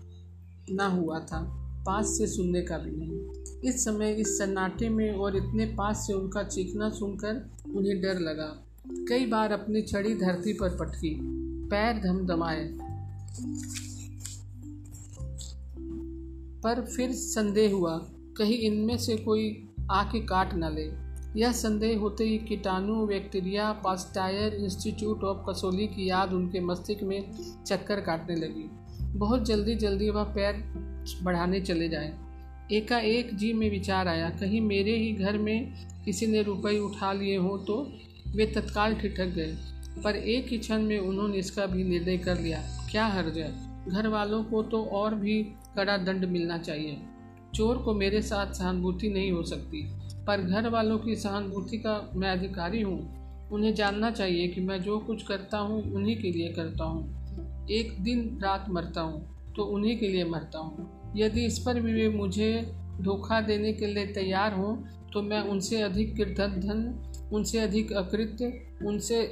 ना 0.70 0.86
हुआ 0.86 1.18
था। 1.18 1.42
पास 1.86 2.06
से 2.06 2.26
सुनने 2.26 2.62
का 2.62 2.78
भी 2.78 2.90
नहीं। 2.90 3.42
इस 3.70 3.84
समय 3.84 4.12
इस 4.12 4.38
सन्नाटे 4.38 4.88
में 4.88 5.12
और 5.12 5.36
इतने 5.36 5.66
पास 5.66 5.96
से 6.06 6.12
उनका 6.12 6.42
चीखना 6.42 6.90
सुनकर 6.90 7.50
उन्हें 7.74 8.02
डर 8.02 8.18
लगा। 8.18 8.66
कई 9.08 9.26
बार 9.26 9.52
अपनी 9.52 9.82
छड़ी 9.82 10.14
धरती 10.14 10.52
पर 10.52 10.70
पटकी। 10.70 11.20
पैर 11.66 12.02
धमधमाए। 12.02 12.70
पर 16.60 16.86
फिर 16.86 17.12
संदेह 17.12 17.72
हुआ, 17.72 17.98
कहीं 18.36 18.58
इनमें 18.58 18.98
से 18.98 19.16
कोई 19.16 19.68
आके 19.90 20.20
काट 20.20 20.54
न 20.54 20.64
ले। 20.64 21.09
यह 21.36 21.52
संदेह 21.52 21.98
होते 21.98 22.24
ही 22.24 22.38
कीटाणु, 22.38 23.06
bacteria, 23.06 23.72
Pasteur 23.72 24.54
institute 24.54 25.24
of 25.24 25.50
Kasauli 25.50 25.86
की 25.86 26.10
याद 26.10 26.32
उनके 26.32 26.60
मस्तिष्क 26.60 27.02
में 27.02 27.32
चक्कर 27.66 28.00
काटने 28.00 28.36
लगी। 28.36 28.70
बहुत 29.18 29.46
जल्दी 29.46 29.74
जल्दी 29.74 30.10
वह 30.10 30.24
पैर 30.24 30.54
बढ़ाने 31.22 31.60
चले 31.60 31.88
जाए। 31.88 32.18
एकाएक 32.72 33.34
जी 33.34 33.52
में 33.52 33.70
विचार 33.70 34.08
आया, 34.08 34.30
कहीं 34.30 34.60
मेरे 34.60 34.96
ही 34.96 35.12
घर 35.12 35.38
में 35.38 35.72
किसी 36.04 36.26
ने 36.26 36.42
रुपये 36.42 36.78
उठा 36.78 37.12
लिए 37.12 37.36
हों 37.36 37.58
तो 37.58 37.92
वे 38.28 38.46
तत्काल 38.46 38.94
ठिठक 38.94 39.26
गए। 39.26 39.56
पर 40.04 40.16
एक 40.16 40.48
ही 40.48 40.58
क्षण 40.58 40.82
में 40.82 40.98
उन्होंने 40.98 41.36
इसका 41.36 41.66
भी 41.66 41.84
निर्णय 41.84 42.18
कर 42.18 42.38
लिया। 42.38 42.88
क्या 42.90 43.06
हर्ज 43.06 43.38
है? 43.38 43.70
घर 43.88 44.08
वालों 44.08 44.44
को 44.44 44.62
तो 44.62 44.84
और 44.84 45.14
भी 45.14 45.42
कड़ा 45.76 45.96
दंड 45.96 46.24
मिलना 46.24 46.58
चाहिए। 46.58 46.98
चोर 47.54 47.78
को 47.78 47.94
मेरे 47.94 48.22
साथ 48.22 48.52
सहानुभूति 48.52 49.08
नहीं 49.08 49.32
हो 49.32 49.42
सकती। 49.42 49.99
पर 50.30 50.40
घर 50.42 50.68
वालों 50.68 50.98
की 50.98 51.14
सहानुभूति 51.16 51.78
का 51.78 51.94
मैं 52.14 52.30
अधिकारी 52.30 52.80
हूँ। 52.82 53.48
उन्हें 53.52 53.74
जानना 53.74 54.10
चाहिए 54.10 54.46
कि 54.48 54.60
मैं 54.60 54.80
जो 54.82 54.98
कुछ 54.98 55.22
करता 55.22 55.58
हूँ, 55.58 55.82
उन्हीं 55.94 56.16
के 56.16 56.30
लिए 56.30 56.52
करता 56.52 56.84
हूँ। 56.84 57.66
एक 57.70 57.96
दिन 58.02 58.38
रात 58.42 58.66
मरता 58.70 59.00
हूँ 59.00 59.52
तो 59.56 59.64
उन्हीं 59.74 59.96
के 59.98 60.08
लिए 60.08 60.24
मरता 60.24 60.58
हूँ। 60.58 61.12
यदि 61.16 61.46
इस 61.46 61.58
पर 61.58 61.80
भी 61.80 61.92
वे 61.92 62.08
मुझे 62.08 62.50
धोखा 63.00 63.40
देने 63.40 63.72
के 63.72 63.86
लिए 63.86 64.06
तैयार 64.06 64.52
हों 64.52 64.74
तो 65.12 65.22
मैं 65.22 65.40
उनसे 65.42 65.80
अधिक 65.82 66.16
कृतधन 66.16 67.28
उनसे 67.32 67.58
अधिक 67.58 67.92
अकृत्य, 67.92 68.52
उनसे 68.86 69.22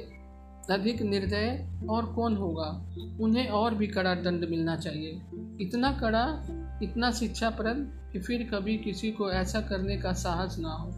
अधिक 0.71 1.01
निर्दय 1.01 1.69
और 1.89 2.05
कौन 2.05 2.37
होगा? 2.37 2.85
उन्हें 3.19 3.47
और 3.47 3.75
भी 3.75 3.87
कड़ा 3.87 4.15
दंड 4.15 4.49
मिलना 4.49 4.75
चाहिए। 4.75 5.21
इतना 5.61 5.91
कड़ा, 5.91 6.47
इतना 6.83 7.11
शिक्षाप्रद 7.11 8.09
कि 8.13 8.19
फिर 8.19 8.49
कभी 8.53 8.77
किसी 8.77 9.11
को 9.11 9.31
ऐसा 9.31 9.61
करने 9.61 9.97
का 9.97 10.13
साहस 10.13 10.59
ना 10.59 10.69
हो। 10.69 10.89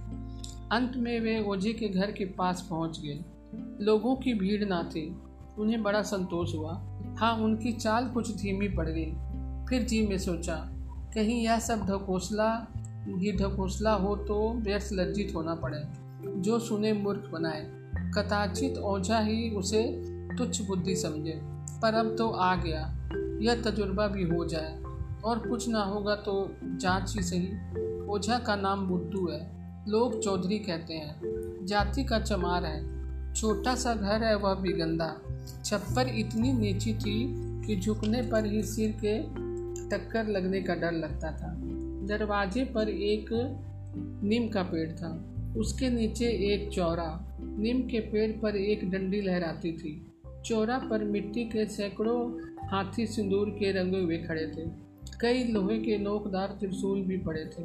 अंत 0.72 0.94
में 0.96 1.20
वे 1.20 1.44
ओझे 1.44 1.74
के 1.74 1.90
घर 1.90 2.12
के 2.12 2.25
पास 2.25 2.68
पहुँच 2.70 3.00
गए। 3.00 3.25
लोगों 3.86 4.16
की 4.16 4.34
भीड़ 4.34 4.66
ना 4.66 4.84
थी। 4.84 5.22
उन्हें 5.60 5.84
बड़ा 5.84 6.01
संतोष 6.01 6.56
हुआ। 6.56 6.74
हाँ 7.18 7.34
उनकी 7.34 7.74
चाल 7.74 8.10
कुछ 8.10 8.36
धीमी 8.36 8.70
पड़ 8.70 8.90
गई। 8.90 9.12
फिर 9.70 9.88
जी 9.88 10.08
में 10.08 10.18
सोचा, 10.18 10.70
कहीं 11.16 11.44
यह 11.44 11.60
सब 11.60 11.86
ढकोसला, 11.86 12.68
ही 13.08 13.32
ढकोसला 13.32 13.94
हो 13.94 14.16
तो 14.16 14.54
व्यर्थ 14.54 14.90
लज्जित 14.94 15.34
होना 15.36 15.56
पड़े। 15.56 15.82
जो 16.42 16.60
सुने 16.60 16.94
मूर्ख 16.94 17.30
बनाए। 17.32 17.81
कदाचित 18.15 18.77
ओझा 18.77 19.20
ही 19.20 19.50
उसे 19.50 19.84
तुच्छ 20.38 20.62
बुद्धि 20.62 20.96
समझे। 20.96 21.41
पर 21.82 21.94
अब 21.94 22.15
तो 22.18 22.30
आ 22.30 22.56
गया। 22.56 23.10
यह 23.41 23.62
तजुर्बा 23.62 24.08
भी 24.08 24.24
हो 24.24 24.46
जाए। 24.46 24.82
और 25.24 25.39
कुछ 25.39 25.70
ना 25.70 25.84
होगा 25.84 26.15
तो 26.15 26.56
जाँच 26.63 27.15
ही 27.15 27.24
सही। 27.24 27.50
ओझा 28.10 28.39
का 28.39 28.56
नाम 28.56 28.88
बुद्धू 28.88 29.30
है। 29.32 29.62
लोग 29.88 30.22
चौधरी 30.22 30.60
कहते 30.60 30.94
हैं। 30.94 31.22
जाति 31.65 32.03
का 32.03 32.20
चमार 32.20 32.65
है। 32.65 33.01
छोटा 33.34 33.75
सा 33.75 33.96
घर 33.96 34.24
है 34.24 34.36
वह 34.36 34.53
भी 34.53 34.74
गंदा। 34.74 35.15
छप्पर 35.65 36.08
इतनी 36.08 36.53
नीची 36.53 36.94
थी 36.94 37.34
कि 37.68 37.80
झुकने 37.80 38.22
पर 38.22 38.46
ही 38.46 38.63
सिर 38.63 38.91
के 39.06 39.20
टक्कर 39.89 40.27
लगने 40.27 40.62
का 40.62 40.75
डर 40.75 40.91
लगता 40.91 41.32
था। 41.32 41.53
दरवाजे 42.08 42.65
पर 42.65 42.89
एक 42.89 43.25
नीम 44.24 44.50
का 44.50 44.63
पेड़ 44.63 44.91
था। 44.91 45.25
उसके 45.58 45.89
नीचे 45.89 46.25
एक 46.25 46.70
चौरा। 46.74 47.31
नीम 47.60 47.81
के 47.81 48.00
पेड़ 48.00 48.31
पर 48.31 48.55
एक 48.55 48.91
डंडी 48.91 49.22
लहराती 49.22 49.72
थी। 49.72 50.05
चौरा 50.46 50.77
पर 50.77 51.03
मिट्टी 51.03 51.43
के 51.43 51.65
सैकड़ों 51.65 52.41
हाथी 52.67 53.08
सिंदूर 53.08 53.50
के 53.50 53.72
रंगे 53.72 54.00
हुए 54.00 54.17
खड़े 54.17 54.48
थे। 54.48 54.70
कई 55.22 55.43
लोहे 55.43 55.79
के 55.79 55.98
नोकदार 55.98 56.48
त्रिशूल 56.48 57.01
भी 57.01 57.17
पड़े 57.17 57.46
थे। 57.46 57.63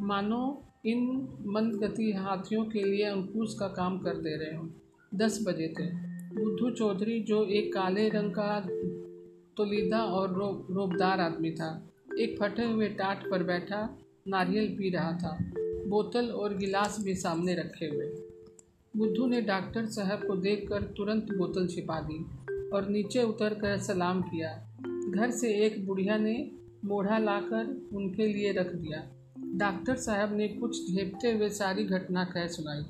मानो 0.00 0.62
इन 0.86 1.28
मंदगति 1.46 2.12
हाथियों 2.12 2.64
के 2.64 2.82
लिए 2.84 3.04
अंकुश 3.04 3.54
का 3.58 3.68
काम 3.68 3.98
कर 3.98 4.14
दे 4.14 4.36
रहे 4.36 4.56
हों। 4.56 4.68
दस 5.14 5.44
बजे 5.48 5.74
थे। 5.80 5.86
बुद्धू 6.42 6.70
चौधरी 6.70 7.20
जो 7.20 7.44
एक 7.44 7.74
काले 7.74 8.08
रंग 8.08 8.30
का 8.30 8.60
तोलीदा 9.56 9.98
और 9.98 10.34
रो, 10.34 10.66
रोबदार 10.70 11.20
आदमी 11.20 11.50
था 11.50 11.88
एक 12.18 12.38
फटे 12.40 12.64
हुए 12.64 12.88
टाट 12.88 13.30
पर 13.30 13.42
बैठा 13.42 13.98
नारियल 14.28 14.68
पी 14.68 14.90
रहा 14.90 15.12
था। 15.12 15.52
बोतल 15.88 16.26
और 16.26 16.56
गिलास 16.56 16.96
भी 17.04 17.14
सामने 17.14 17.54
रखे 17.54 17.86
हुए। 17.86 18.25
बुद्धू 18.96 19.26
ने 19.26 19.40
डॉक्टर 19.40 19.86
साहब 19.86 20.18
को 20.18 20.36
देखकर 20.36 20.82
तुरंत 20.82 21.24
बोतल 21.24 21.66
छिपा 21.66 22.00
दी 22.00 22.24
और 22.70 22.88
नीचे 22.88 23.22
उतर 23.22 23.54
कर 23.54 23.78
सलाम 23.78 24.22
किया। 24.22 24.78
घर 25.10 25.30
से 25.30 25.54
एक 25.66 25.86
बुढ़िया 25.86 26.18
ने 26.18 26.50
मोढ़ा 26.84 27.18
लाकर 27.18 27.88
उनके 27.96 28.26
लिए 28.26 28.52
रख 28.52 28.74
दिया। 28.74 29.08
डॉक्टर 29.38 29.96
साहब 29.96 30.36
ने 30.36 30.48
कुछ 30.48 30.92
झेपते 30.92 31.32
हुए 31.32 31.48
सारी 31.48 31.84
घटना 31.84 32.24
कह 32.24 32.46
सुनाई। 32.46 32.82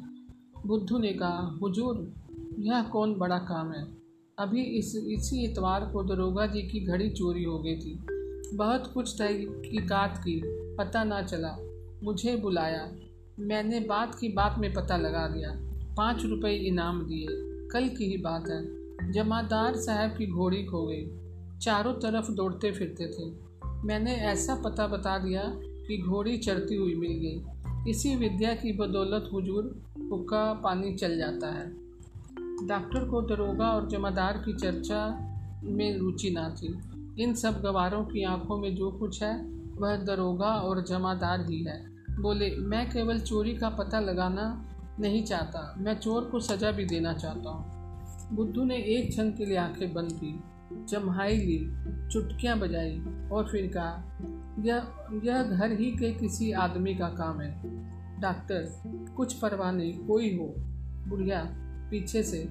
बुद्धू 0.66 0.98
ने 0.98 1.12
कहा, 1.12 1.58
हुजूर, 1.62 2.14
यह 2.58 2.82
कौन 2.82 3.14
बड़ा 3.14 3.38
काम 3.38 3.72
है? 3.72 3.96
अभी 4.38 4.62
इस, 4.62 4.96
इसी 4.96 5.52
इतवार 5.52 5.90
को 5.92 6.02
दरोगा 6.02 6.46
जी 6.46 6.62
की 6.62 6.80
घड़ी 6.80 7.10
चोरी 7.10 7.44
हो 7.44 7.58
गई 7.58 7.76
थी। 7.76 8.06
बहुत 8.56 8.90
कुछ 8.94 9.14
तहकीकात 9.18 10.18
की, 10.18 10.42
पता 10.76 11.04
ना 11.04 11.22
चला। 11.22 11.56
मुझे 12.02 12.36
बुलाया। 12.36 12.92
मैंने 13.38 13.80
बात 13.80 14.14
की 14.14 14.28
बात 14.28 14.56
में 14.58 14.72
पता 14.72 14.96
लगा 14.96 15.28
दिया। 15.28 15.65
पाँच 15.96 16.24
रुपये 16.24 16.56
इनाम 16.56 17.02
दिए। 17.02 17.26
कल 17.68 17.88
की 17.88 18.04
ही 18.04 18.16
बात 18.16 18.48
है। 18.48 18.86
जमादार 19.12 19.76
साहब 19.76 20.10
की 20.10 20.26
घोड़ी 20.26 20.64
खो 20.64 20.86
गई। 20.86 21.06
चारों 21.58 21.92
तरफ़ 21.92 22.32
दौड़ते 22.32 22.72
फिरते 22.72 23.06
थे। 23.06 23.32
मैंने 23.84 24.14
ऐसा 24.14 24.54
पता 24.54 24.86
बता 24.86 25.18
दिया 25.18 25.42
कि 25.56 26.02
घोड़ी 26.02 26.38
चढ़ती 26.38 26.74
हुई 26.74 26.94
मिल 26.94 27.12
गई। 27.12 27.42
इसी 27.90 28.16
विद्या 28.16 28.54
की 28.54 28.72
बदौलत 28.72 29.30
हुजूर 29.32 29.82
हुक्का 30.10 30.52
पानी 30.52 30.94
चल 30.94 31.16
जाता 31.16 31.52
है। 31.52 31.70
डॉक्टर 32.66 33.08
को 33.08 33.22
दरोगा 33.22 33.68
और 33.68 33.88
जमादार 33.88 34.42
की 34.46 34.52
चर्चा 34.52 35.08
में 35.64 35.98
रुचि 35.98 36.30
ना 36.30 36.56
थी। 36.62 36.78
इन 37.22 37.34
सब 37.34 37.62
गवारों 37.62 38.04
की 38.04 38.24
आँखों 38.24 38.58
में 38.58 38.76
जो 38.76 38.90
कुछ 38.90 39.22
है, 39.22 39.44
वह 39.78 39.96
दरोगा 39.96 40.50
और 40.50 40.84
जमादार 40.84 41.50
ही 41.50 41.64
है। 41.64 41.86
बोले, 42.20 42.56
मैं 42.56 42.90
केवल 42.90 43.18
चोरी 43.18 43.54
का 43.54 43.68
पता 43.68 44.00
लगाना 44.00 44.72
नहीं 45.00 45.24
चाहता। 45.24 45.74
मैं 45.78 45.94
चोर 45.94 46.24
को 46.24 46.40
सज़ा 46.40 46.70
भी 46.70 46.84
देना 46.84 47.12
चाहता 47.12 47.50
हूँ। 47.50 47.76
बुद्धू 48.36 48.64
ने 48.64 48.76
एक 48.76 49.08
क्षण 49.08 49.30
के 49.30 49.46
लिए 49.46 49.56
आँखें 49.56 49.94
बंद 49.94 50.12
की 50.12 50.40
जमहाई 50.88 51.36
ली, 51.36 51.58
चुटकियाँ 52.08 52.58
बजाई 52.58 52.98
और 53.32 53.48
फिर 53.52 53.70
कहा, 53.76 54.18
यह 54.58 54.86
यह 55.24 55.42
घर 55.42 55.72
ही 55.72 55.90
के 55.90 56.12
किसी 56.12 56.52
आदमी 56.52 56.94
का 56.94 57.08
काम 57.08 57.40
है। 57.40 57.62
डॉक्टर, 58.20 58.82
कुछ 59.16 59.34
परवाह 59.34 59.72
नहीं, 59.72 59.98
कोई 59.98 60.36
हो। 60.36 60.54
बुढ़िया, 61.08 61.44
पीछे 61.90 62.22
से। 62.22 62.48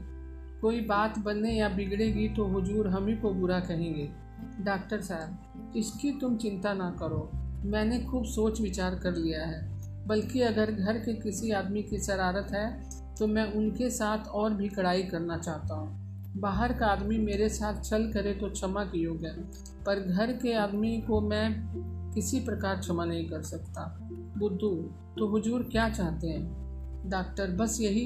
कोई 0.61 0.81
बात 0.81 1.19
बनने 1.19 1.53
या 1.53 1.69
बिगड़ेगी 1.69 2.29
तो 2.29 2.45
हुजूर 2.45 2.87
हम 2.87 3.07
ही 3.07 3.15
को 3.15 3.33
बुरा 3.33 3.59
कहेंगे। 3.59 4.09
डॉक्टर 4.61 5.01
साहब, 5.01 5.73
इसकी 5.77 6.11
तुम 6.11 6.37
चिंता 6.37 6.73
ना 6.73 6.95
करो। 6.99 7.31
मैंने 7.63 7.99
खूब 7.99 8.25
सोच 8.25 8.61
विचार 8.61 8.95
कर 8.95 9.15
लिया 9.15 9.45
है। 9.45 9.74
बल्कि 10.07 10.41
अगर 10.41 10.71
घर 10.71 10.97
के 10.99 11.13
किसी 11.13 11.51
आदमी 11.51 11.83
की 11.83 11.99
शरारत 11.99 12.51
है 12.53 12.67
तो 13.15 13.27
मैं 13.27 13.51
उनके 13.53 13.89
साथ 13.89 14.27
और 14.27 14.53
भी 14.53 14.69
कड़ाई 14.69 15.03
करना 15.03 15.37
चाहता 15.37 15.75
हूँ। 15.75 16.03
बाहर 16.37 16.73
का 16.73 16.87
आदमी 16.87 17.17
मेरे 17.17 17.49
साथ 17.49 17.83
छल 17.83 18.11
करे 18.13 18.33
तो 18.33 18.49
क्षमा 18.49 18.83
की 18.83 19.03
योग्य 19.03 19.29
पर 19.85 19.99
घर 19.99 20.31
के 20.31 20.53
आदमी 20.53 20.97
को 21.01 21.21
मैं 21.21 22.11
किसी 22.13 22.39
प्रकार 22.39 22.77
क्षमा 22.77 23.05
नहीं 23.05 23.29
कर 23.29 23.41
सकता। 23.41 23.85
बुद्धू 24.37 24.69
तो 25.17 25.27
हुजूर 25.27 25.63
क्या 25.63 25.89
चाहते 25.89 26.27
हैं? 26.27 27.09
डॉक्टर, 27.09 27.51
बस 27.51 27.77
यही 27.81 28.05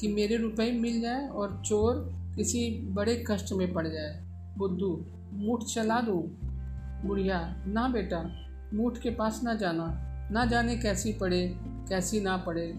कि 0.00 0.08
मेरे 0.08 0.36
रुपए 0.36 0.70
मिल 0.72 1.00
जाए 1.00 1.28
और 1.28 1.62
चोर 1.66 2.08
किसी 2.36 2.70
बड़े 2.88 3.24
कष्ट 3.30 3.52
में 3.52 3.72
पड़ 3.72 3.86
जाए। 3.86 4.20
बुद्धू, 4.58 5.06
मुठ 5.32 5.64
चला 5.64 6.00
दूँ। 6.00 6.22
बुढ़िया, 7.06 7.40
ना 7.66 7.88
बेटा, 7.88 8.22
मूठ 8.74 8.98
के 8.98 9.10
पास 9.10 9.40
ना 9.44 9.54
जाना। 9.54 10.09
ना 10.32 10.44
जाने 10.44 10.76
कैसी 10.76 11.12
पड़े, 11.12 11.56
कैसी 11.88 12.20
ना 12.20 12.36
पड़े। 12.36 12.78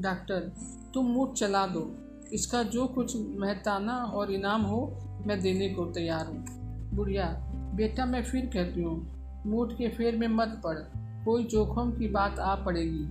डॉक्टर, 0.00 0.52
तुम 0.94 1.06
मूठ 1.06 1.32
चला 1.32 1.66
दो। 1.66 1.96
इसका 2.32 2.62
जो 2.62 2.86
कुछ 2.86 3.16
महताना 3.16 3.92
और 3.92 4.30
इनाम 4.30 4.62
हो, 4.62 4.98
मैं 5.26 5.40
देने 5.40 5.68
को 5.68 5.84
तैयार 5.84 6.26
हूँ। 6.26 6.44
बुढ़िया, 6.94 7.26
बेटा, 7.74 8.06
मैं 8.06 8.22
फिर 8.24 8.46
कहती 8.46 8.82
हूँ, 8.82 9.16
मूठ 9.46 9.72
के 9.72 9.88
फेर 9.88 10.16
में 10.16 10.28
मत 10.28 10.60
पड़। 10.64 10.78
कोई 11.24 11.44
जोखम 11.44 11.92
की 11.92 12.08
बात 12.08 12.38
आ 12.38 12.54
पड़ेगी। 12.54 13.04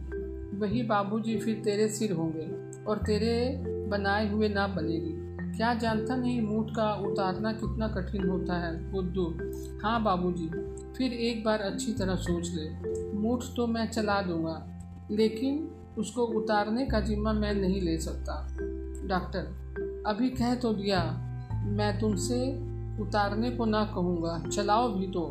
वही 0.57 0.83
बाबूजी 0.83 1.37
फिर 1.37 1.61
तेरे 1.63 1.89
सिर 1.89 2.11
होंगे 2.11 2.47
और 2.83 2.97
तेरे 2.97 3.63
बनाए 3.87 4.29
हुए 4.29 4.49
ना 4.49 4.67
बनेगी। 4.67 5.25
क्या 5.57 5.73
जानता 5.73 6.15
नहीं 6.15 6.41
मूठ 6.41 6.69
का 6.69 6.93
उतारना 6.93 7.53
कितना 7.53 7.87
कठिन 7.87 8.29
होता 8.29 8.53
है। 8.53 8.91
बुद्धू 8.91 9.33
हाँ 9.83 10.03
बाबूजी, 10.03 10.47
फिर 10.97 11.13
एक 11.13 11.43
बार 11.43 11.59
अच्छी 11.59 11.93
तरह 11.93 12.15
सोच 12.15 12.49
ले। 12.49 12.94
मूठ 13.25 13.43
तो 13.55 13.67
मैं 13.67 13.89
चला 13.91 14.21
दूँगा, 14.21 14.61
लेकिन 15.11 15.69
उसको 15.97 16.25
उतारने 16.37 16.85
का 16.85 16.99
जिम्मा 16.99 17.33
मैं 17.33 17.53
नहीं 17.53 17.81
ले 17.81 17.97
सकता। 17.97 18.35
डॉक्टर, 19.07 20.03
अभी 20.07 20.29
कह 20.29 20.55
तो 20.55 20.73
दिया, 20.73 21.01
मैं 21.67 21.97
तुमसे 21.99 22.39
उतारने 23.01 23.49
को 23.51 23.65
ना 23.65 23.83
कहूँगा, 23.85 24.37
चलाओ 24.49 24.87
भी 24.89 25.07
तो। 25.07 25.21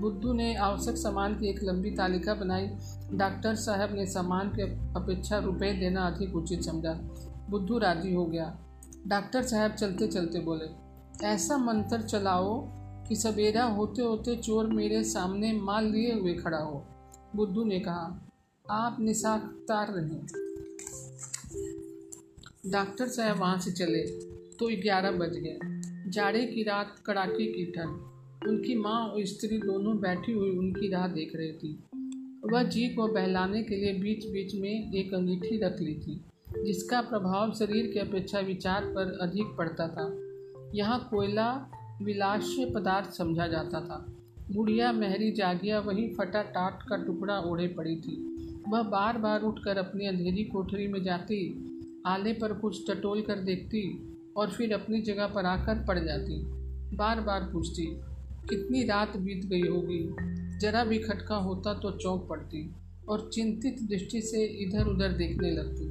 बुद्धू 0.00 0.32
ने 0.32 0.54
आवश्यक 0.56 0.96
सामान 0.96 1.34
की 1.34 1.48
एक 1.48 1.62
लंबी 1.62 1.90
तालिका 1.90 2.34
बनाई। 2.34 2.66
डॉक्टर 3.12 3.54
साहब 3.54 3.94
ने 3.94 4.06
सामान 4.06 4.48
के 4.48 4.62
अपेक्षा 4.94 5.38
रुपए 5.38 5.72
देना 5.72 6.06
अधिक 6.06 6.36
उचित 6.36 6.62
समझा। 6.62 6.92
बुद्धू 7.50 7.78
राज़ी 7.78 8.14
हो 8.14 8.24
गया। 8.26 8.52
डॉक्टर 9.06 9.42
साहब 9.42 9.72
चलते 9.72 10.06
चलते 10.06 10.40
बोले, 10.40 10.68
ऐसा 11.26 11.56
मंत्र 11.56 12.00
चलाओ 12.00 12.54
कि 13.08 13.16
सवेरा 13.16 13.64
होते 13.64 14.02
होते 14.02 14.36
चोर 14.36 14.66
मेरे 14.66 15.02
सामने 15.04 15.52
माल 15.52 15.84
लिए 15.84 16.12
हुए 16.20 16.34
खड़ा 16.34 16.58
हो। 16.58 16.82
बुद्धू 17.36 17.64
ने 17.64 17.80
कहा, 17.80 18.30
आप 18.70 18.96
निशाक 19.00 19.42
तार 19.68 19.86
रहे 19.90 20.20
डॉक्टर 22.70 23.08
साहब 23.08 23.38
वहाँ 23.38 23.58
से 23.58 23.72
चले 23.72 24.02
तो 24.56 24.68
ग्यारह 24.82 25.10
बज 25.10 25.36
गए। 25.36 25.58
जाड़े 26.10 26.44
की 26.46 26.62
रात 26.62 26.94
कड़ाके 27.06 27.46
की 27.46 27.64
ठंड। 27.72 28.48
उनकी 28.48 28.74
माँ 28.74 29.00
और 29.08 29.24
स्त्री 29.24 29.58
दोनों 29.58 29.96
बैठी 30.00 30.32
हुई 30.32 30.50
उनकी 30.50 30.90
राह 30.90 31.06
देख 31.06 31.32
रही 31.36 31.52
थी। 31.52 31.72
वह 32.52 32.62
जी 32.62 32.88
को 32.88 33.06
बहलाने 33.08 33.62
के 33.62 33.76
लिए 33.76 33.92
बीच 33.92 34.26
बीच 34.26 34.54
में 34.54 34.92
एक 34.94 35.14
अंगीठी 35.14 35.58
रख 35.58 35.80
ली 35.80 35.94
थी, 35.94 36.20
जिसका 36.64 37.00
प्रभाव 37.00 37.52
शरीर 37.52 37.92
की 37.92 37.98
अपेक्षा 37.98 38.40
विचार 38.40 38.84
पर 38.84 39.18
अधिक 39.20 39.46
पड़ता 39.58 39.88
था। 39.88 40.08
यहाँ 40.74 41.08
कोयला 41.10 41.50
विलास्य 42.02 42.70
पदार्थ 42.74 43.10
समझा 43.10 43.46
जाता 43.46 43.80
था। 43.80 44.04
बुढ़िया 44.50 44.92
महरी 44.92 45.30
जागिया 45.32 45.78
वही 45.80 46.08
फटा 46.08 46.42
टाट 46.42 46.82
का 46.82 46.96
टुकड़ा 46.96 47.38
ओढ़े 47.40 47.66
पड़ी 47.68 47.96
थी। 47.96 48.16
वह 48.68 48.82
बार 48.82 49.18
बार 49.18 49.42
उठकर 49.42 49.76
अपनी 49.76 50.06
अंधेरी 50.06 50.44
कोठरी 50.44 50.86
में 50.86 51.02
जाती, 51.02 51.38
आले 52.06 52.32
पर 52.32 52.52
कुछ 52.52 52.90
टटोल 52.90 53.22
कर 53.22 53.38
देखती 53.40 53.82
और 54.36 54.50
फिर 54.50 54.72
अपनी 54.74 55.00
जगह 55.00 55.26
पर 55.26 55.46
आकर 55.46 55.84
पड़ 55.84 55.98
जाती। 55.98 56.40
बार 56.96 57.20
बार 57.20 57.48
पूछती, 57.52 57.86
कितनी 58.48 58.84
रात 58.84 59.16
बीत 59.16 59.46
गई 59.46 59.68
होगी? 59.68 60.58
जरा 60.58 60.84
भी 60.84 60.98
खटका 60.98 61.36
होता 61.36 61.74
तो 61.74 61.90
चौंक 61.90 62.26
पड़ती। 62.30 62.70
और 63.08 63.28
चिंतित 63.34 63.82
दृष्टि 63.82 64.20
से 64.20 64.44
इधर 64.64 64.86
उधर 64.86 65.12
देखने 65.12 65.50
लगती, 65.50 65.86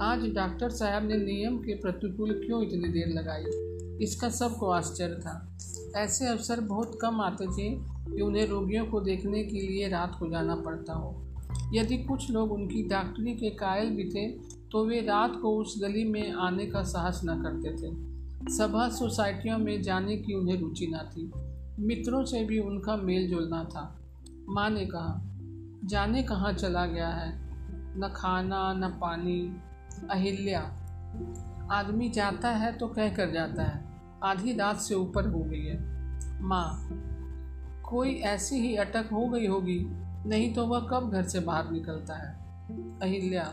आज 0.00 0.26
डॉक्टर 0.34 0.70
साहब 0.70 1.08
ने 1.08 1.16
नियम 1.16 1.58
के 1.58 1.74
प्रतिकूल 1.74 2.32
क्यों 2.46 2.62
इतनी 2.62 2.88
देर 2.88 3.08
लगाई? 3.08 3.44
इसका 4.02 4.28
सबको 4.28 4.70
आश्चर्य 4.70 5.14
था। 5.14 5.58
ऐसे 5.96 6.26
अवसर 6.26 6.60
बहुत 6.60 6.98
कम 7.02 7.20
आते 7.20 7.46
थे 7.46 7.74
कि 8.14 8.22
उन्हें 8.22 8.46
रोगियों 8.46 8.86
को 8.86 9.00
देखने 9.00 9.44
के 9.44 9.60
लिए 9.60 9.88
रात 9.88 10.16
को 10.18 10.28
जाना 10.30 10.54
पड़ता 10.56 10.92
हो। 10.92 11.22
यदि 11.72 11.98
कुछ 11.98 12.30
लोग 12.30 12.52
उनकी 12.52 12.82
डॉक्टरी 12.82 13.34
के 13.34 13.50
कायल 13.50 13.90
भी 13.90 14.04
थे 14.04 14.30
तो 14.72 14.86
वे 14.86 15.00
रात 15.00 15.32
को 15.42 15.56
उस 15.56 15.82
गली 15.82 16.04
में 16.04 16.32
आने 16.32 16.66
का 16.66 16.82
साहस 16.82 17.20
न 17.24 17.42
करते 17.42 17.70
थे। 17.70 18.16
सभा 18.56 18.88
सोसाइटियों 18.88 19.58
में 19.58 19.82
जाने 19.82 20.16
की 20.16 20.34
उन्हें 20.34 20.60
रुचि 20.60 20.86
न 20.86 20.98
थी। 20.98 21.32
मित्रों 21.86 22.24
से 22.24 22.44
भी 22.44 22.58
उनका 22.58 22.96
मेल 22.96 23.30
जोलना 23.30 23.64
था। 23.64 24.00
माँ 24.48 24.70
ने 24.70 24.86
कहा, 24.86 25.22
जाने 25.84 26.22
कहाँ 26.22 26.52
चला 26.52 26.86
गया 26.86 27.08
है? 27.08 27.38
न 27.98 28.12
खाना, 28.16 28.72
न 28.72 28.88
पानी, 29.00 29.56
अहिल्या। 30.10 30.60
आदमी 31.72 32.08
जाता 32.08 32.50
है 32.50 32.72
तो 32.72 32.88
कह 32.88 33.14
कर 33.14 33.30
जाता 33.30 33.62
है। 33.62 33.85
आधी 34.24 34.56
रात 34.56 34.76
से 34.76 34.94
ऊपर 34.94 35.26
हो 35.26 35.38
गई 35.38 35.64
है। 35.64 35.78
माँ, 36.42 36.88
कोई 37.90 38.14
ऐसी 38.14 38.56
ही 38.56 38.76
अटक 38.76 39.08
हो 39.12 39.28
गई 39.28 39.46
होगी, 39.46 39.86
नहीं 40.26 40.54
तो 40.54 40.66
वह 40.66 40.80
कब 40.80 41.10
घर 41.10 41.22
से 41.22 41.40
बाहर 41.40 41.70
निकलता 41.70 42.14
है? 42.14 42.34
अहिल्या 43.02 43.44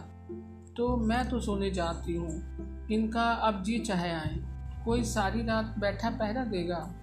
तो 0.78 0.98
मैं 0.98 1.30
तो 1.30 1.40
सोने 1.40 1.72
जाती 1.72 2.16
हूँ। 2.16 2.58
इनका 2.92 3.24
अब 3.24 3.64
जी 3.64 3.80
चाहे 3.80 4.12
आए। 4.12 4.40
कोई 4.86 5.04
सारी 5.04 5.44
रात 5.44 5.76
बैठा 5.80 6.10
पहरा 6.10 6.46
देगा। 6.46 6.94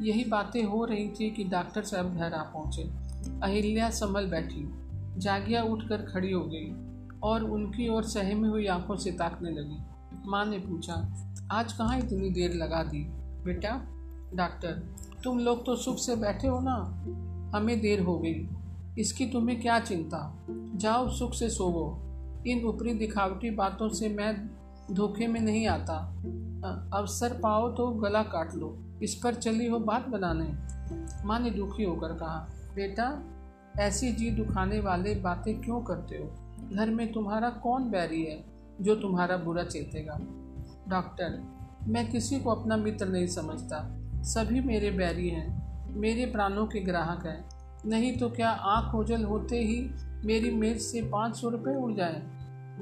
यही 0.00 0.24
बातें 0.24 0.64
हो 0.64 0.84
रही 0.84 1.08
थी 1.08 1.30
कि 1.30 1.44
डॉक्टर 1.44 1.82
साहब 1.82 2.16
घर 2.16 2.32
आ 2.32 2.42
पहुँचे। 2.42 2.82
अहिल्या 3.42 3.90
संभल 3.90 4.26
बैठी। 4.26 4.72
जागिया 5.20 5.62
उठकर 5.62 5.96
खड़ी 5.96 6.32
हो 6.32 6.40
गई 6.40 6.74
और 7.22 7.44
उनकी 7.44 7.88
ओर 7.88 8.04
सहमी 8.04 8.48
हुई 8.48 8.66
आँखों 8.66 8.96
से 8.96 9.10
ताकने 9.10 9.50
लगी। 9.50 9.78
माँ 10.26 10.44
ने 10.44 10.58
पूछा, 10.58 11.12
आज 11.52 11.72
कहाँ 11.72 11.98
इतनी 11.98 12.30
देर 12.30 12.54
लगा 12.54 12.82
दी? 12.82 13.04
बेटा, 13.44 13.82
डॉक्टर, 14.34 14.72
तुम 15.24 15.38
लोग 15.38 15.66
तो 15.66 15.76
सुख 15.76 15.96
से 15.98 16.16
बैठे 16.16 16.48
हो 16.48 16.60
ना? 16.62 17.04
हमें 17.56 17.80
देर 17.80 18.02
हो 18.02 18.18
गई। 18.18 18.48
इसकी 18.98 19.26
तुम्हें 19.26 19.60
क्या 19.60 19.80
चिंता? 19.80 20.46
जाओ, 20.50 21.08
सुख 21.10 21.34
से 21.34 21.50
सोवो। 21.50 21.98
इन 22.46 22.64
ऊपरी 22.64 22.94
दिखावटी 22.94 23.50
बातों 23.50 23.88
से 23.88 24.08
मैं 24.08 24.46
धोखे 24.90 25.26
में 25.26 25.40
नहीं 25.40 25.66
आता। 25.66 26.22
अवसर 26.94 27.40
पाओ 27.42 27.72
तो 27.72 27.88
गला 27.88 28.22
काट 28.22 28.54
लो। 28.54 28.78
इस 29.02 29.14
पर 29.14 29.34
चली 29.34 29.66
हो 29.66 29.78
बात 29.78 30.08
बनाने? 30.08 30.54
माँ 31.26 31.40
ने 31.40 31.50
दुखी 31.50 31.84
होकर 31.84 32.08
कहा, 32.08 32.48
बेटा, 32.74 33.22
ऐसी 33.78 34.12
जी 34.12 34.30
दुखाने 34.30 34.80
वाले 34.80 35.14
बातें 35.14 35.60
क्यों 35.60 35.80
करते 35.80 36.16
हो? 36.16 36.30
घर 36.76 36.90
में 36.90 37.12
तुम्हारा 37.12 37.50
कौन 37.50 37.90
बैरी 37.90 38.24
है? 38.24 38.51
जो 38.80 38.94
तुम्हारा 38.94 39.36
बुरा 39.36 39.64
चेतेगा। 39.64 40.18
डॉक्टर, 40.88 41.42
मैं 41.88 42.10
किसी 42.10 42.40
को 42.40 42.50
अपना 42.50 42.76
मित्र 42.76 43.08
नहीं 43.08 43.26
समझता। 43.26 43.98
सभी 44.22 44.60
मेरे 44.60 44.90
बैरी 44.90 45.28
हैं, 45.28 45.62
मेरे 45.96 46.26
प्राणों 46.26 46.66
के 46.66 46.80
ग्राहक 46.80 47.26
हैं। 47.26 47.48
नहीं 47.86 48.18
तो 48.18 48.30
क्या 48.30 48.50
आँख 48.50 48.94
ओझल 48.94 49.24
होते 49.24 49.58
ही 49.58 49.90
मेरी 50.24 50.50
मेज 50.50 50.80
से 50.80 51.02
पाँच 51.02 51.36
सौ 51.36 51.48
रुपये 51.48 51.76
उड़ 51.76 51.92
जाए? 51.92 52.22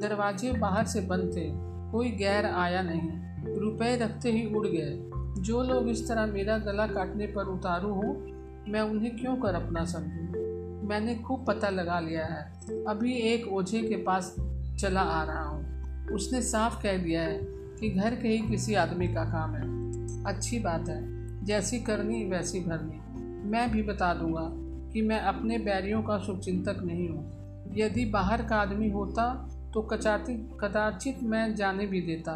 दरवाजे 0.01 0.53
बाहर 0.53 0.87
से 0.87 1.01
बंद 1.01 1.33
थे, 1.37 1.51
कोई 1.93 2.11
गैर 2.11 2.47
आया 2.47 2.83
नहीं। 2.83 3.21
रुपए 3.59 3.97
रखते 3.97 4.33
ही 4.33 4.55
उड़ 4.55 4.67
गए। 4.67 5.11
जो 5.43 5.63
लोग 5.63 5.89
इस 5.89 6.09
तरह 6.09 6.27
मेरा 6.27 6.59
गला 6.59 6.87
काटने 6.87 7.27
पर 7.27 7.45
उतारू 7.45 7.95
हो, 7.95 8.27
मैं 8.69 8.81
उन्हें 8.81 9.17
क्यों 9.17 9.37
कर 9.37 9.55
अपना 9.55 9.85
समझूं? 9.85 10.41
मैंने 10.89 11.15
खूब 11.15 11.47
पता 11.47 11.69
लगा 11.69 12.01
लिया 12.01 12.27
है। 12.27 12.53
अभी 12.85 13.15
एक 13.15 13.53
ओझे 13.53 13.83
के 13.83 13.97
पास 13.97 14.37
चला 14.81 15.01
आ 15.01 15.25
रहा 15.25 15.45
हूँ। 15.45 15.80
उसने 16.13 16.43
साफ़ 16.43 16.83
कह 16.83 16.97
दिया 16.97 17.23
है 17.23 17.39
कि 17.81 17.91
घर 17.91 18.15
के 18.15 18.29
ही 18.29 18.39
किसी 18.39 18.75
आदमी 18.75 19.09
का 19.09 19.25
काम 19.25 19.55
है। 19.55 20.25
अच्छी 20.25 20.59
बात 20.59 20.89
है। 20.89 21.45
जैसी 21.45 21.79
करनी, 21.81 22.25
वैसी 22.25 22.61
भरनी। 22.61 23.49
मैं 23.51 23.71
भी 23.71 23.83
बता 23.83 24.13
दूँगा 24.15 24.49
कि 24.93 25.03
मैं 25.03 25.21
अपने 25.21 25.59
बैरियों 25.59 26.03
का 26.03 26.19
शुभचिंतक 26.19 26.83
नहीं 26.83 27.09
हूँ। 27.09 27.41
यदि 27.77 28.05
बाहर 28.05 28.43
का 28.43 28.57
आदमी 28.57 28.91
होता 28.91 29.47
तो 29.75 29.83
कचाती, 29.83 30.35
कदाचित 30.61 31.23
मैं 31.23 31.55
जाने 31.55 31.87
भी 31.87 32.01
देता। 32.01 32.33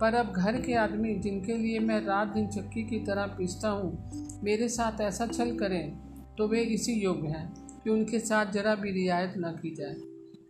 पर 0.00 0.14
अब 0.14 0.32
घर 0.32 0.60
के 0.60 0.74
आदमी, 0.74 1.14
जिनके 1.14 1.56
लिए 1.56 1.78
मैं 1.78 2.00
रात 2.04 2.28
दिन 2.28 2.46
चक्की 2.48 2.82
की 2.82 2.98
तरह 2.98 3.26
पीसता 3.26 3.68
हूँ, 3.68 4.10
मेरे 4.44 4.68
साथ 4.68 5.00
ऐसा 5.00 5.26
छल 5.26 5.56
करें 5.56 5.96
तो 6.38 6.48
वे 6.48 6.60
इसी 6.60 6.92
योग्य 6.92 7.28
हैं 7.28 7.54
कि 7.84 7.90
उनके 7.90 8.18
साथ 8.18 8.52
जरा 8.52 8.74
भी 8.74 8.90
रियायत 8.90 9.34
न 9.38 9.52
की 9.62 9.74
जाए। 9.74 9.94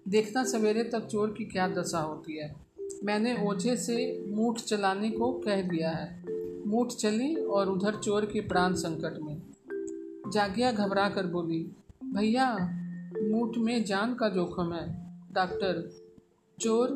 देखना, 0.08 0.44
सवेरे 0.44 0.84
तक 0.84 1.06
चोर 1.06 1.34
की 1.38 1.44
क्या 1.44 1.68
दशा 1.68 1.98
होती 1.98 2.38
है। 2.38 2.65
मैंने 3.04 3.46
ओझे 3.46 3.76
से 3.76 4.24
मूठ 4.28 4.61
चलाने 4.61 5.11
को 5.11 5.32
कह 5.32 5.62
दिया 5.62 5.90
है। 5.90 6.24
मूठ 6.66 6.88
चली 6.88 7.35
और 7.35 7.68
उधर 7.68 7.94
चोर 7.94 8.26
के 8.26 8.40
प्राण 8.40 8.74
संकट 8.74 9.18
में। 9.22 9.42
जागिया 10.32 10.72
घबरा 10.72 11.09
कर 11.09 11.26
बोली, 11.26 11.72
भैया, 12.04 12.54
मूठ 13.22 13.59
में 13.59 13.85
जान 13.85 14.14
का 14.14 14.28
जोखम 14.28 14.72
है। 14.72 15.06
डॉक्टर, 15.32 15.96
चोर 16.61 16.88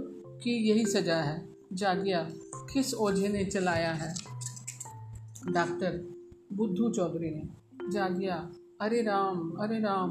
की 0.44 0.68
यही 0.68 0.86
सजा 0.86 1.16
है। 1.16 1.48
जागिया, 1.72 2.30
किस 2.56 2.94
ओझे 2.94 3.28
ने 3.28 3.44
चलाया 3.44 3.92
है? 3.92 4.14
डॉक्टर, 5.52 6.14
बुद्धू 6.52 6.90
चौधरी 6.90 7.30
ने। 7.30 7.42
जागिया, 7.92 8.52
अरे 8.80 9.02
राम 9.02 9.50
अरे 9.50 9.78
राम, 9.78 10.10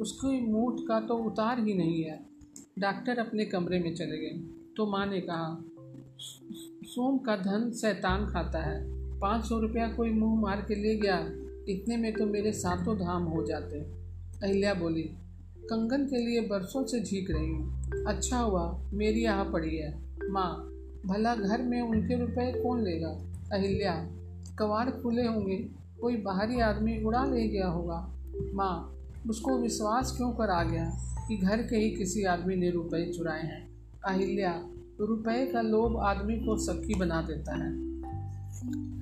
उसकी 0.00 0.52
मूठ 0.52 0.80
का 0.80 1.00
तो 1.00 1.14
उतार 1.14 1.64
ही 1.64 1.74
नहीं 1.74 2.02
है। 2.02 2.26
डॉक्टर 2.78 3.18
अपने 3.18 3.44
कमरे 3.44 3.78
में 3.78 3.94
चले 3.94 4.18
गए। 4.18 4.59
तो 4.76 4.86
माँ 4.86 5.06
ने 5.06 5.20
कहा, 5.20 5.64
सोम 6.84 7.18
का 7.18 7.36
धन 7.36 7.70
शैतान 7.70 8.26
खाता 8.26 8.58
है। 8.58 8.82
पाँच 9.18 9.44
सौ 9.44 9.58
रुपया 9.58 9.88
कोई 9.88 10.10
मुँह 10.10 10.40
मार 10.40 10.60
के 10.60 10.74
ले 10.74 10.96
गया, 10.96 11.18
इतने 11.68 11.96
में 11.96 12.12
तो 12.12 12.26
मेरे 12.26 12.52
सातों 12.52 12.96
धाम 12.96 13.22
हो 13.22 13.46
जाते 13.46 13.78
अहिल्या 14.46 14.74
बोली, 14.74 15.02
कंगन 15.62 16.04
के 16.04 16.16
लिए 16.16 16.40
बरसों 16.40 16.84
से 16.84 17.00
झीक 17.00 17.30
रही 17.30 17.50
हूँ। 17.50 18.04
अच्छा 18.06 18.38
हुआ, 18.38 18.82
मेरी 18.92 19.22
यहाँ 19.22 19.44
पड़ी 19.52 19.76
है। 19.76 20.02
माँ, 20.30 20.54
भला 21.06 21.34
घर 21.34 21.62
में 21.62 21.80
उनके 21.82 22.20
रुपए 22.20 22.62
कौन 22.62 22.82
लेगा? 22.82 23.10
अहिल्या, 23.52 23.94
कवाड़ 24.58 24.90
खुले 24.90 25.26
होंगे। 25.26 25.56
कोई 26.00 26.16
बाहरी 26.16 26.60
आदमी 26.60 27.02
उड़ा 27.04 27.24
ले 27.24 27.48
गया 27.48 27.66
होगा। 27.66 28.16
माँ, 28.54 28.96
उसको 29.28 29.58
विश्वास 29.58 30.14
क्यों 30.16 30.32
कर 30.32 30.50
आ 30.50 30.62
गया 30.62 30.90
कि 31.28 31.36
घर 31.36 31.62
के 31.62 31.76
ही 31.76 31.90
किसी 31.90 32.24
आदमी 32.24 32.56
ने 32.56 32.70
रुपए 32.70 33.12
चुराए 33.12 33.42
हैं? 33.42 33.69
अहिल्या 34.06 34.62
रुपए 35.00 35.46
का 35.46 35.60
लोभ 35.60 35.96
आदमी 35.96 36.36
को 36.36 36.56
सक्की 36.56 36.94
बना 36.94 37.22
देता 37.22 37.54
है। 37.54 37.72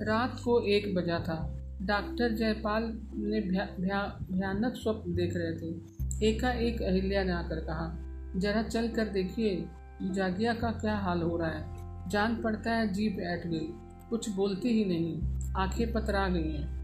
रात 0.07 0.41
को 0.45 0.61
एक 0.61 0.95
बजा 0.95 1.19
था। 1.19 1.55
डॉक्टर 1.83 2.35
जयपाल 2.35 2.83
ने 3.15 3.41
भयानक 3.41 4.73
स्वप्न 4.77 5.15
देख 5.15 5.33
रहे 5.37 5.55
थे। 5.55 5.81
एकाएक 6.29 6.83
अहिल्या 6.83 7.25
ने 7.25 7.33
आकर 7.33 7.57
कहा, 7.57 7.97
जरा 8.37 8.63
चल 8.63 8.89
कर 8.89 9.05
देखिए, 9.05 9.69
जागिया 10.03 10.55
का 10.55 10.71
क्या 10.71 10.97
हाल 10.97 11.23
हो 11.23 11.37
रहा 11.37 11.51
है? 11.51 11.79
जान 12.11 12.43
पड़ता 12.43 12.71
है 12.71 12.93
जीप 12.93 13.19
ऐट 13.21 13.47
गई। 13.47 13.69
कुछ 14.11 14.31
बोलती 14.31 14.69
ही 14.69 14.85
नहीं, 14.85 15.23
आँखें 15.57 15.93
पतरा 15.93 16.29
गई 16.29 16.53
हैं। 16.53 16.79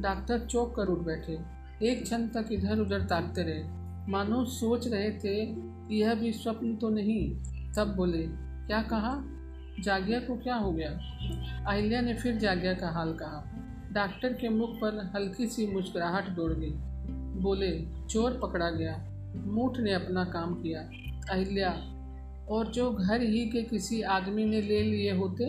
डॉक्टर 0.00 0.38
चौक 0.38 0.76
कर 0.76 0.86
उठ 0.86 0.98
बैठे। 0.98 1.38
एक 1.82 2.02
क्षण 2.02 2.26
तक 2.26 2.48
इधर 2.52 2.78
उधर 2.78 3.00
ताकते 3.00 3.42
रहे। 3.42 3.62
मानो 4.12 4.44
सोच 4.44 4.88
रहे 4.88 5.10
थे 5.10 5.46
कि 5.46 6.02
यह 6.02 6.14
भी 6.14 6.32
स्वप्न 6.32 6.76
तो 6.76 6.88
नहीं 6.88 7.50
तब 7.76 7.94
बोले, 7.96 8.28
क्या 8.66 8.82
कहा? 8.82 9.24
जागिया 9.80 10.20
को 10.20 10.36
क्या 10.36 10.54
हो 10.54 10.72
गया? 10.72 10.90
अहिल्या 11.70 12.00
ने 12.00 12.14
फिर 12.14 12.36
जागिया 12.36 12.74
का 12.74 12.88
हाल 12.88 13.12
कहा। 13.12 13.56
डॉक्टर 13.92 14.32
के 14.32 14.48
मुख 14.48 14.70
पर 14.70 15.12
हल्की 15.14 15.46
सी 15.46 15.66
मुस्कुराहट 15.66 16.28
दौड़ 16.28 16.52
गई। 16.52 16.70
बोले, 17.40 17.86
चोर 18.06 18.40
पकड़ा 18.42 18.70
गया। 18.70 19.06
मूठ 19.36 19.78
ने 19.78 19.92
अपना 19.92 20.24
काम 20.24 20.54
किया। 20.54 20.80
अहिल्या 21.34 21.70
और 22.48 22.66
जो 22.66 22.90
घर 22.90 23.22
ही 23.22 23.46
के 23.46 23.62
किसी 23.62 24.02
आदमी 24.02 24.44
ने 24.44 24.60
ले 24.60 24.82
लिए 24.82 25.12
होते, 25.12 25.44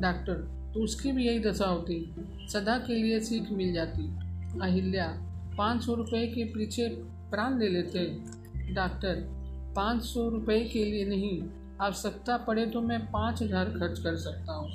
डॉक्टर 0.00 0.56
तो 0.74 0.80
उसकी 0.80 1.12
भी 1.12 1.26
यही 1.26 1.38
दशा 1.38 1.66
होती। 1.66 2.14
सदा 2.48 2.78
के 2.78 2.94
लिए 2.94 3.20
सीख 3.20 3.52
मिल 3.52 3.72
जाती। 3.72 4.16
अहिल्या 4.60 5.08
पाँच 5.58 5.82
सौ 5.82 5.94
रुपये 5.94 6.26
के 6.26 6.44
पीछे 6.44 6.88
प्राण 7.30 7.58
ले 7.58 7.68
लेते। 7.68 8.18
डॉक्टर 8.74 9.35
पाँच 9.76 10.02
सौ 10.02 10.28
रुपये 10.28 10.60
के 10.64 10.84
लिए 10.84 11.04
नहीं। 11.06 11.40
आवश्यकता 11.80 12.36
पड़े 12.36 12.66
तो 12.66 12.80
मैं 12.80 13.00
पाँच 13.06 13.42
हज़ार 13.42 13.70
खर्च 13.70 13.98
कर 13.98 14.16
सकता 14.16 14.52
हूँ। 14.52 14.68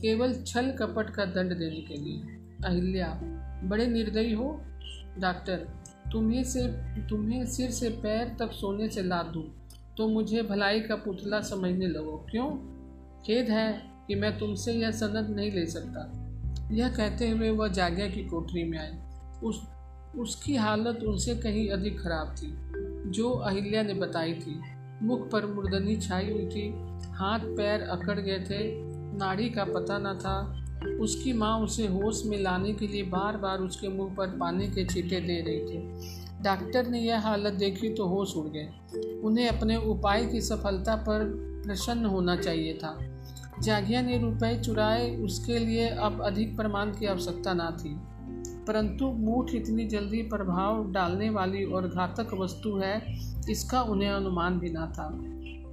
केवल 0.00 0.34
छल 0.42 0.70
कपट 0.70 1.10
का 1.10 1.24
दंड 1.24 1.58
देने 1.58 1.80
के 1.80 1.96
लिए। 1.96 2.36
अहिल्या, 2.64 3.08
बड़े 3.64 3.86
निर्दयी 3.86 4.32
हो। 4.32 4.48
डॉक्टर, 5.18 5.66
तुम्हें 6.12 6.42
से, 6.44 6.66
तुम्हें 7.10 7.44
सिर 7.46 7.70
से 7.70 7.88
पैर 8.02 8.36
तक 8.38 8.52
सोने 8.52 8.88
से 8.88 9.02
लाद 9.02 9.26
दूँ 9.26 9.44
तो 9.96 10.08
मुझे 10.08 10.42
भलाई 10.42 10.80
का 10.80 10.96
पुतला 10.96 11.40
समझने 11.40 11.86
लगो। 11.86 12.16
क्यों? 12.30 12.50
खेद 13.26 13.48
है 13.48 13.72
कि 14.08 14.14
मैं 14.14 14.38
तुमसे 14.38 14.72
यह 14.72 14.90
सनद 14.90 15.34
नहीं 15.36 15.50
ले 15.52 15.66
सकता। 15.66 16.10
यह 16.72 16.88
कहते 16.88 17.28
हुए 17.28 17.50
वह 17.50 17.68
जागिया 17.68 18.06
की 18.06 18.24
कोठरी 18.24 18.64
में 18.64 18.78
आए 18.78 18.98
उस, 19.42 19.62
उसकी 20.18 20.56
हालत 20.56 21.02
उनसे 21.02 21.34
कहीं 21.34 21.68
अधिक 21.68 22.00
खराब 22.00 22.34
थी। 22.36 22.52
जो 23.06 23.30
अहिल्या 23.30 23.82
ने 23.82 23.94
बताई 23.94 24.34
थी। 24.34 24.60
मुख 25.02 25.30
पर 25.30 25.46
मुर्दनी 25.46 25.96
छाई 25.96 26.30
हुई 26.30 26.46
थी। 26.46 26.74
हाथ 27.12 27.40
पैर 27.40 27.80
अकड़ 27.80 28.20
गए 28.20 28.38
थे। 28.38 28.88
नाड़ी 29.18 29.50
का 29.50 29.64
पता 29.64 29.98
न 29.98 30.18
था। 30.18 30.64
उसकी 31.00 31.32
माँ 31.32 31.60
उसे 31.60 31.86
होश 31.86 32.22
में 32.26 32.40
लाने 32.40 32.72
के 32.72 32.86
लिए 32.86 33.02
बार 33.02 33.36
बार 33.36 33.58
उसके 33.58 33.88
मुँह 33.88 34.14
पर 34.14 34.26
पानी 34.26 34.68
के 34.68 34.84
छींटे 34.84 35.20
दे 35.20 35.40
रही 35.40 35.60
थी। 35.60 35.78
डॉक्टर 36.42 36.86
ने 36.86 37.00
यह 37.00 37.20
हालत 37.20 37.52
देखी 37.52 37.88
तो 37.88 38.06
होश 38.06 38.36
उड़ 38.36 38.46
गए। 38.46 38.70
उन्हें 39.24 39.48
अपने 39.48 39.76
उपाय 39.76 40.26
की 40.26 40.40
सफलता 40.40 40.96
पर 40.96 41.24
प्रसन्न 41.66 42.04
होना 42.04 42.36
चाहिए 42.36 42.74
था। 42.74 42.98
जागिया 43.62 44.02
ने 44.02 44.18
रुपए 44.18 44.60
चुराए। 44.60 45.16
उसके 45.16 45.58
लिए 45.58 45.88
अब 45.88 46.22
अधिक 46.22 46.56
प्रमाण 46.56 46.90
की 46.90 47.06
आवश्यकता 47.06 47.54
न 47.54 47.76
थी। 47.80 48.17
परंतु 48.68 49.06
मूठ 49.06 49.54
इतनी 49.54 49.84
जल्दी 49.84 50.22
प्रभाव 50.22 50.92
डालने 50.92 51.30
वाली 51.30 51.64
और 51.64 51.88
घातक 51.88 52.34
वस्तु 52.34 52.76
है, 52.76 53.18
इसका 53.50 53.82
उन्हें 53.82 54.08
अनुमान 54.08 54.58
भी 54.58 54.70
ना 54.70 54.86
था। 54.86 55.24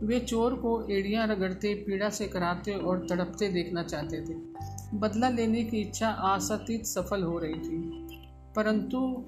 वे 0.06 0.20
चोर 0.20 0.54
को 0.54 0.88
एड़ियाँ 0.92 1.28
रगड़ते, 1.28 1.74
पीड़ा 1.74 2.10
से 2.10 2.28
कराते 2.28 2.74
और 2.74 3.08
तड़पते 3.10 3.48
देखना 3.48 3.84
चाहते 3.84 4.22
थे। 4.22 4.56
बदला 4.94 5.30
लेने 5.30 5.64
की 5.64 5.78
इच्छा 5.78 6.08
आशातीत 6.08 6.86
सफल 6.86 7.24
हो 7.24 7.40
रही 7.40 7.54
थी। 7.54 8.08
परंतु 8.56 9.26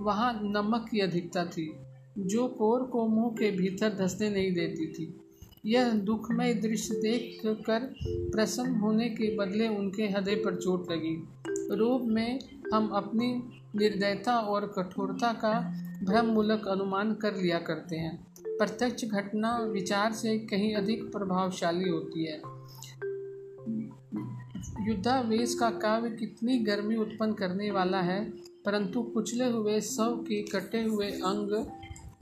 वहाँ 0.00 0.40
नमक 0.42 0.88
की 0.90 1.00
अधिकता 1.00 1.44
थी, 1.44 1.72
जो 2.18 2.48
कोर 2.48 2.82
को 2.82 3.06
मुँह 3.06 3.30
के 3.30 3.50
भीतर 3.50 3.94
धसने 3.94 4.30
नहीं 4.30 4.52
देती 4.52 4.86
थी। 4.86 5.20
यह 5.66 5.92
दुखमय 5.92 6.54
दृश्य 6.54 6.94
देख 6.94 7.40
कर 7.46 7.94
प्रसन्न 8.04 8.74
होने 8.74 9.08
के 9.08 9.36
बदले 9.36 9.68
उनके 9.68 10.02
हृदय 10.02 10.34
पर 10.34 10.56
चोट 10.56 10.92
लगी। 10.92 11.28
रूप 11.76 12.02
में 12.04 12.38
हम 12.74 12.88
अपनी 12.88 13.32
निर्दयता 13.76 14.38
और 14.38 14.66
कठोरता 14.76 15.32
का 15.32 15.52
भ्रममूलक 16.04 16.66
अनुमान 16.68 17.14
कर 17.14 17.36
लिया 17.36 17.58
करते 17.58 17.96
हैं। 17.96 18.16
प्रत्यक्ष 18.46 19.04
घटना 19.04 19.56
विचार 19.58 20.12
से 20.12 20.38
कहीं 20.38 20.74
अधिक 20.74 21.04
प्रभावशाली 21.12 21.88
होती 21.88 22.24
है। 22.24 22.36
युद्धावेश 24.88 25.54
का 25.54 25.70
काव्य 25.70 26.10
कितनी 26.10 26.58
गर्मी 26.58 26.96
उत्पन्न 26.96 27.32
करने 27.32 27.70
वाला 27.70 28.00
है, 28.00 28.24
परंतु 28.64 29.02
कुचले 29.02 29.50
हुए 29.50 29.80
सव 29.80 30.16
के 30.28 30.42
कटे 30.42 30.82
हुए 30.82 31.10
अंग 31.10 31.50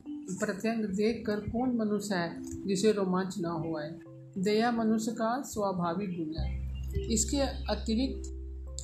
प्रत्यंग 0.08 0.84
देखकर 0.86 1.40
कौन 1.50 1.76
मनुष्य 1.76 2.14
है 2.14 2.64
जिसे 2.66 2.92
रोमांच 2.92 3.34
न 3.38 3.44
हुआ 3.44 3.82
है 3.82 3.90
दया 4.38 4.70
मनुष्य 4.70 5.12
का 5.12 5.40
स्वाभाविक 5.42 6.16
गुण 6.18 6.38
है। 6.38 7.12
इसके 7.12 7.40
अतिरिक्त 7.72 8.33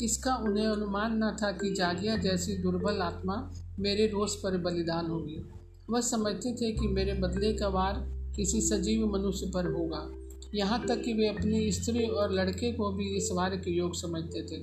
इसका 0.05 0.37
उन्हें 0.37 0.67
अनुमान 0.67 1.25
न 1.25 1.37
था 1.43 1.53
कि 1.53 1.75
जागिया 1.75 2.17
जैसी 2.17 2.63
दुर्बल 2.63 2.99
आत्मा 2.99 3.53
मेरे 3.79 4.07
रोष 4.07 4.35
पर 4.35 4.57
बलिदान 4.57 5.07
होगी। 5.07 5.49
वह 5.91 6.01
समझते 6.01 6.53
थे 6.53 6.73
कि 6.73 6.89
मेरे 6.89 7.15
बदले 7.15 7.53
का 7.53 7.69
वार 7.69 7.95
किसी 8.37 8.61
सजीव 8.61 9.07
मनुष्य 9.07 9.51
पर 9.55 9.67
होगा। 9.67 10.11
यहाँ 10.55 10.87
तक 10.87 11.03
कि 11.03 11.13
वे 11.13 11.29
अपनी 11.29 11.73
स्त्री 11.73 12.07
और 12.07 12.33
लड़के 12.33 12.73
को 12.73 12.93
भी 12.93 13.17
इस 13.17 13.31
वार 13.33 13.57
के 13.57 13.71
योग 13.71 13.95
समझते 13.95 14.43
थे। 14.43 14.63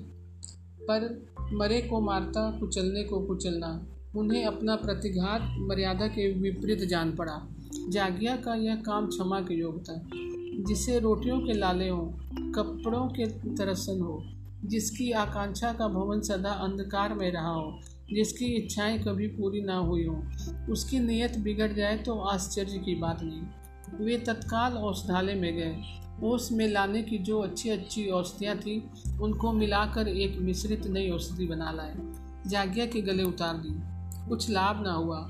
पर 0.81 1.27
मरे 1.53 1.81
को 1.81 2.01
मारता, 2.01 2.59
कुचलने 2.59 3.03
को 3.03 3.19
कुचलना, 3.19 3.87
उन्हें 4.15 4.45
अपना 4.45 4.75
प्रतिघात, 4.75 5.55
मर्यादा 5.59 6.07
के 6.07 6.33
विपरीत 6.33 6.79
जान 6.79 7.15
पड़ा। 7.15 7.47
जागिया 7.89 8.35
का 8.35 8.55
यह 8.55 8.75
काम 8.75 9.07
क्षमा 9.07 9.41
के 9.41 9.53
योग 9.53 9.81
था, 9.89 10.01
जिसे 10.63 10.99
रोटियों 10.99 11.39
के 11.39 11.53
लाले 11.53 11.89
हों, 11.89 12.07
कपड़ों 12.51 13.07
के 13.07 13.25
तरसन 13.55 14.01
हो 14.01 14.23
जिसकी 14.65 15.11
आकांक्षा 15.11 15.73
का 15.73 15.87
भवन 15.87 16.21
सदा 16.21 16.49
अंधकार 16.49 17.13
में 17.13 17.31
रहा 17.31 17.53
हो, 17.53 17.79
जिसकी 18.13 18.45
इच्छाएँ 18.45 18.99
कभी 18.99 19.27
पूरी 19.27 19.61
ना 19.61 19.75
हुई 19.75 20.05
हो। 20.05 20.23
उसकी 20.71 20.99
नीयत 20.99 21.37
बिगड़ 21.37 21.73
जाए 21.73 21.97
तो 21.97 22.19
आश्चर्य 22.19 22.77
की 22.77 22.95
बात 22.95 23.19
नहीं। 23.23 23.41
वे 24.05 24.17
तत्काल 24.17 24.73
औषधालय 24.73 25.33
में 25.33 25.55
गए। 25.55 25.77
ओस 26.23 26.51
में 26.51 26.67
लाने 26.67 27.01
की 27.01 27.17
जो 27.17 27.39
अच्छी 27.39 27.69
अच्छी 27.69 28.07
औषधियाँ 28.07 28.57
थीं, 28.57 28.81
उनको 29.19 29.53
मिलाकर 29.53 30.07
एक 30.07 30.39
मिश्रित 30.39 30.87
नई 30.87 31.09
औषधि 31.09 31.47
बना 31.47 31.71
लाए। 31.71 31.95
जागिया 32.49 32.85
के 32.85 33.01
गले 33.01 33.23
उतार 33.23 33.57
दी। 33.57 33.97
कुछ 34.29 34.49
लाभ 34.49 34.83
ना 34.83 34.93
हुआ। 34.93 35.29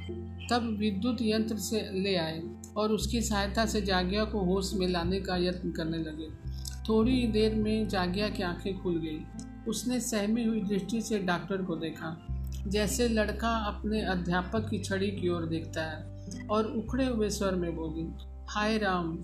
तब 0.51 0.77
विद्युत 0.79 1.17
यंत्र 1.21 1.55
से 1.55 1.99
ले 1.99 2.15
आए 2.15 2.43
और 2.77 2.91
उसकी 2.91 3.21
सहायता 3.21 3.65
से 3.65 3.81
जागिया 3.81 4.23
को 4.23 4.39
होश 4.39 4.73
में 4.73 4.87
लाने 4.87 5.19
का 5.19 5.37
यत्न 5.37 5.71
करने 5.71 5.97
लगे। 5.97 6.46
थोड़ी 6.89 7.27
देर 7.27 7.55
में 7.55 7.87
जागिया 7.87 8.29
की 8.29 8.43
आँखें 8.43 8.79
खुल 8.79 8.97
गई। 8.97 9.25
उसने 9.67 9.99
सहमी 9.99 10.43
हुई 10.43 10.61
दृष्टि 10.61 11.01
से 11.01 11.19
डॉक्टर 11.19 11.57
को 11.57 11.75
देखा, 11.75 12.27
जैसे 12.67 13.09
लड़का 13.09 13.49
अपने 13.49 14.01
अध्यापक 14.01 14.69
की 14.69 14.79
छड़ी 14.79 15.11
की 15.11 15.29
ओर 15.29 15.45
देखता 15.45 15.81
है, 15.81 16.21
और 16.47 16.65
उखड़े 16.65 17.05
हुए 17.05 17.29
स्वर 17.29 17.55
में 17.55 17.75
बोली, 17.75 18.07
हाय 18.49 18.77
राम, 18.77 19.17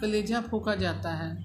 कलेजा 0.00 0.40
फूका 0.40 0.74
जाता 0.74 1.10
है। 1.10 1.36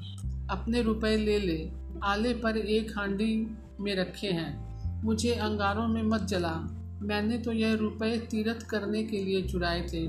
अपने 0.50 0.82
रुपए 0.82 1.18
ले 1.18 1.40
ले, 1.40 1.72
आले 2.04 2.34
पर 2.34 2.58
एक 2.58 2.92
हांडी 2.98 3.58
में 3.80 3.96
रखे 3.96 4.28
हैं। 4.28 4.72
मुझे 5.04 5.34
अंगारों 5.36 5.88
में 5.88 6.04
मत 6.04 6.22
जला। 6.22 6.56
मैंने 7.02 7.38
तो 7.38 7.52
यह 7.52 7.74
रुपए 7.74 8.18
तीरथ 8.18 8.62
करने 8.62 9.04
के 9.04 9.18
लिए 9.18 9.42
चुराए 9.42 9.82
थे। 9.82 10.08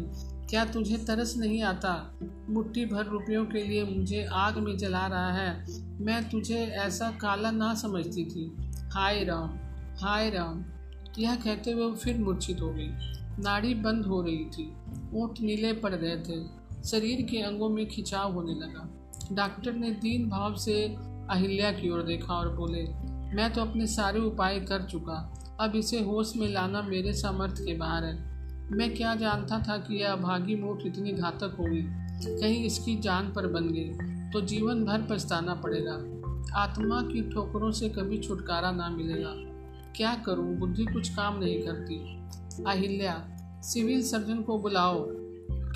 क्या 0.52 0.64
तुझे 0.64 0.96
तरस 0.96 1.36
नहीं 1.36 1.62
आता? 1.62 2.18
मुट्ठी 2.48 2.86
भर 2.86 3.06
रुपयों 3.06 3.46
के 3.46 3.64
लिए 3.64 3.84
मुझे 3.84 4.24
आग 4.24 4.58
में 4.58 4.78
जला 4.78 5.06
रहा 5.06 5.32
है। 5.32 5.66
मैं 6.04 6.30
तुझे 6.30 6.56
ऐसा 6.56 7.10
काला 7.10 7.50
ना 7.50 7.74
समझती 7.74 8.24
थी। 8.24 8.56
हाय 8.92 9.24
राम 9.24 9.48
हाय 9.98 10.30
राम। 10.30 10.64
यह 11.18 11.34
कहते 11.34 11.70
हुए 11.70 11.94
फिर 11.94 12.18
मूर्छित 12.18 12.60
हो 12.60 12.70
गई। 12.70 12.88
नाड़ी 13.42 13.74
बंद 13.74 14.06
हो 14.06 14.22
रही 14.22 14.44
थी। 14.44 14.74
ऊँट 15.14 15.40
नीले 15.40 15.72
पड़ 15.72 15.94
रहे 15.94 16.16
थे। 16.16 16.44
शरीर 16.84 17.22
के 17.22 17.38
अंगों 17.38 17.68
में 17.68 17.88
खिंचाव 17.88 18.32
होने 18.32 18.54
लगा। 18.54 19.10
डॉक्टर 19.32 19.72
ने 19.72 19.90
दीन 19.90 20.28
भाव 20.28 20.54
से 20.54 20.96
अहिल्या 21.30 21.72
की 21.72 21.90
ओर 21.90 22.02
देखा 22.02 22.34
और 22.34 22.56
बोले, 22.56 22.82
मैं 23.36 23.52
तो 23.52 23.60
अपने 23.60 23.86
सारे 23.86 24.20
उपाय 24.20 24.60
कर 24.60 24.82
चुका। 24.82 25.34
अब 25.60 25.76
इसे 25.76 26.02
होश 26.02 26.32
में 26.36 26.48
लाना 26.48 26.82
मेरे 26.82 27.12
सामर्थ्य 27.12 27.64
के 27.64 27.74
बाहर 27.74 28.04
है। 28.04 28.31
मैं 28.70 28.94
क्या 28.94 29.14
जानता 29.14 29.58
था 29.58 29.76
कि 29.76 30.02
यह 30.02 30.12
अभागी 30.12 30.56
मूठ 30.56 30.78
इतनी 30.86 31.12
घातक 31.12 31.56
होगी? 31.58 31.82
कहीं 32.40 32.64
इसकी 32.64 32.96
जान 32.96 33.32
पर 33.32 33.46
बन 33.46 33.68
गई 33.68 33.88
तो 34.30 34.40
जीवन 34.40 34.84
भर 34.84 35.06
पछताना 35.10 35.54
पड़ेगा। 35.54 35.94
आत्मा 36.58 37.02
की 37.02 37.30
ठोकरों 37.30 37.72
से 37.72 37.88
कभी 37.88 38.18
छुटकारा 38.18 38.70
ना 38.70 38.88
मिलेगा। 38.90 39.32
क्या 39.96 40.14
करूँ? 40.14 40.56
बुद्धि 40.56 40.84
कुछ 40.84 41.08
काम 41.08 41.38
नहीं 41.38 41.62
करती। 41.62 41.96
अहिल्या, 42.64 43.28
सिविल 43.62 44.02
सर्जन 44.02 44.42
को 44.42 44.58
बुलाओ। 44.58 45.06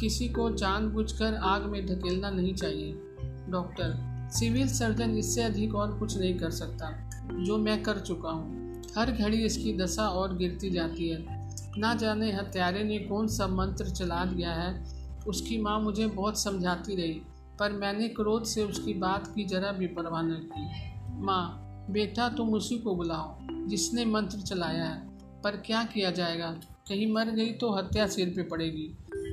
किसी 0.01 0.29
को 0.29 0.51
जानबूझकर 0.51 1.35
आग 1.35 1.63
में 1.63 1.87
धकेलना 1.87 2.31
नहीं 2.31 2.55
चाहिए। 2.55 3.01
डॉक्टर, 3.49 4.17
सिविल 4.33 4.69
सर्जन 4.69 5.11
इससे 5.11 5.43
अधिक 5.43 5.75
और 5.75 5.99
कुछ 5.99 6.19
नहीं 6.19 6.39
कर 6.39 6.51
सकता। 6.51 7.11
जो 7.33 7.59
मैं 7.59 7.83
कर 7.83 7.99
चुका 7.99 8.29
हूँ। 8.29 8.83
हर 8.99 9.11
घड़ी 9.11 9.37
इसकी 9.37 9.77
दशा 9.77 10.09
और 10.09 10.37
गिरती 10.37 10.71
जाती 10.71 11.09
है। 11.09 11.36
ना 11.79 11.95
जाने 11.95 12.33
हत्यारे 12.33 12.85
ने 12.85 12.99
कौन 12.99 13.27
सा 13.29 13.47
मंत्र 13.47 13.85
चला 13.85 14.25
दिया 14.25 14.53
है, 14.53 14.85
उसकी 15.27 15.59
माँ 15.59 15.79
मुझे 15.81 16.07
बहुत 16.07 16.39
समझाती 16.39 16.97
रही, 16.97 17.21
पर 17.59 17.73
मैंने 17.73 18.09
क्रोध 18.09 18.45
से 18.45 18.65
उसकी 18.65 18.95
बात 18.95 19.33
की 19.35 19.45
जरा 19.45 19.73
भी 19.73 19.87
परवाह 19.87 20.23
न 20.23 20.41
की। 20.45 21.25
माँ, 21.25 21.87
बेटा 21.91 22.29
तुम 22.29 22.55
उसी 22.55 22.79
को 22.79 22.95
बुलाओ, 22.95 23.37
जिसने 23.69 24.05
मंत्र 24.05 24.39
चलाया 24.39 24.85
है, 24.85 24.99
पर 25.43 25.57
क्या 25.57 25.85
किया 25.85 26.11
जाएगा? 26.11 26.51
कहीं 26.89 27.13
मर 27.13 27.31
गई 27.31 27.53
तो 27.53 27.73
हत्या 27.73 28.07
सिर 28.07 28.33
पे 28.37 28.43
पड़ेगी, 28.43 28.89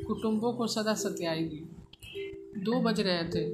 कुटुंबों 0.07 0.53
को 0.53 0.67
सदा 0.67 0.93
सत्याएगी। 0.93 1.69
दो 2.57 2.79
बज 2.81 2.99
रहे 2.99 3.23
थे, 3.25 3.47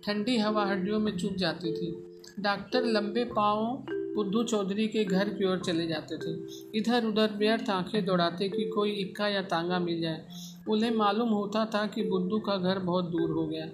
ठंडी 0.00 0.38
हवा 0.38 0.64
हड्डियों 0.66 0.98
में 1.00 1.16
चुप 1.18 1.36
जाती 1.36 1.72
थी। 1.72 1.92
डॉक्टर 2.40 2.84
लंबे 2.84 3.24
पाँवों 3.24 3.76
बुद्धू 4.14 4.42
चौधरी 4.42 4.88
के 4.88 5.04
घर 5.04 5.28
की 5.28 5.44
ओर 5.44 5.58
चले 5.58 5.86
जाते 5.86 6.16
थे। 6.16 6.40
इधर 6.78 7.04
उधर 7.04 7.30
व्यर्थ 7.36 7.70
आँखें 7.70 8.04
दौड़ाते 8.04 8.48
कि 8.48 8.70
कोई 8.74 8.90
इक्का 8.90 9.28
या 9.28 9.42
तांगा 9.42 9.78
मिल 9.78 10.00
जाए। 10.00 10.26
उन्हें 10.68 10.90
मालूम 10.90 11.28
होता 11.28 11.66
था 11.66 11.86
कि 11.86 12.02
बुद्धू 12.02 12.38
का 12.38 12.56
घर 12.56 12.78
बहुत 12.78 13.04
दूर 13.04 13.30
हो 13.30 13.46
गया। 13.46 13.66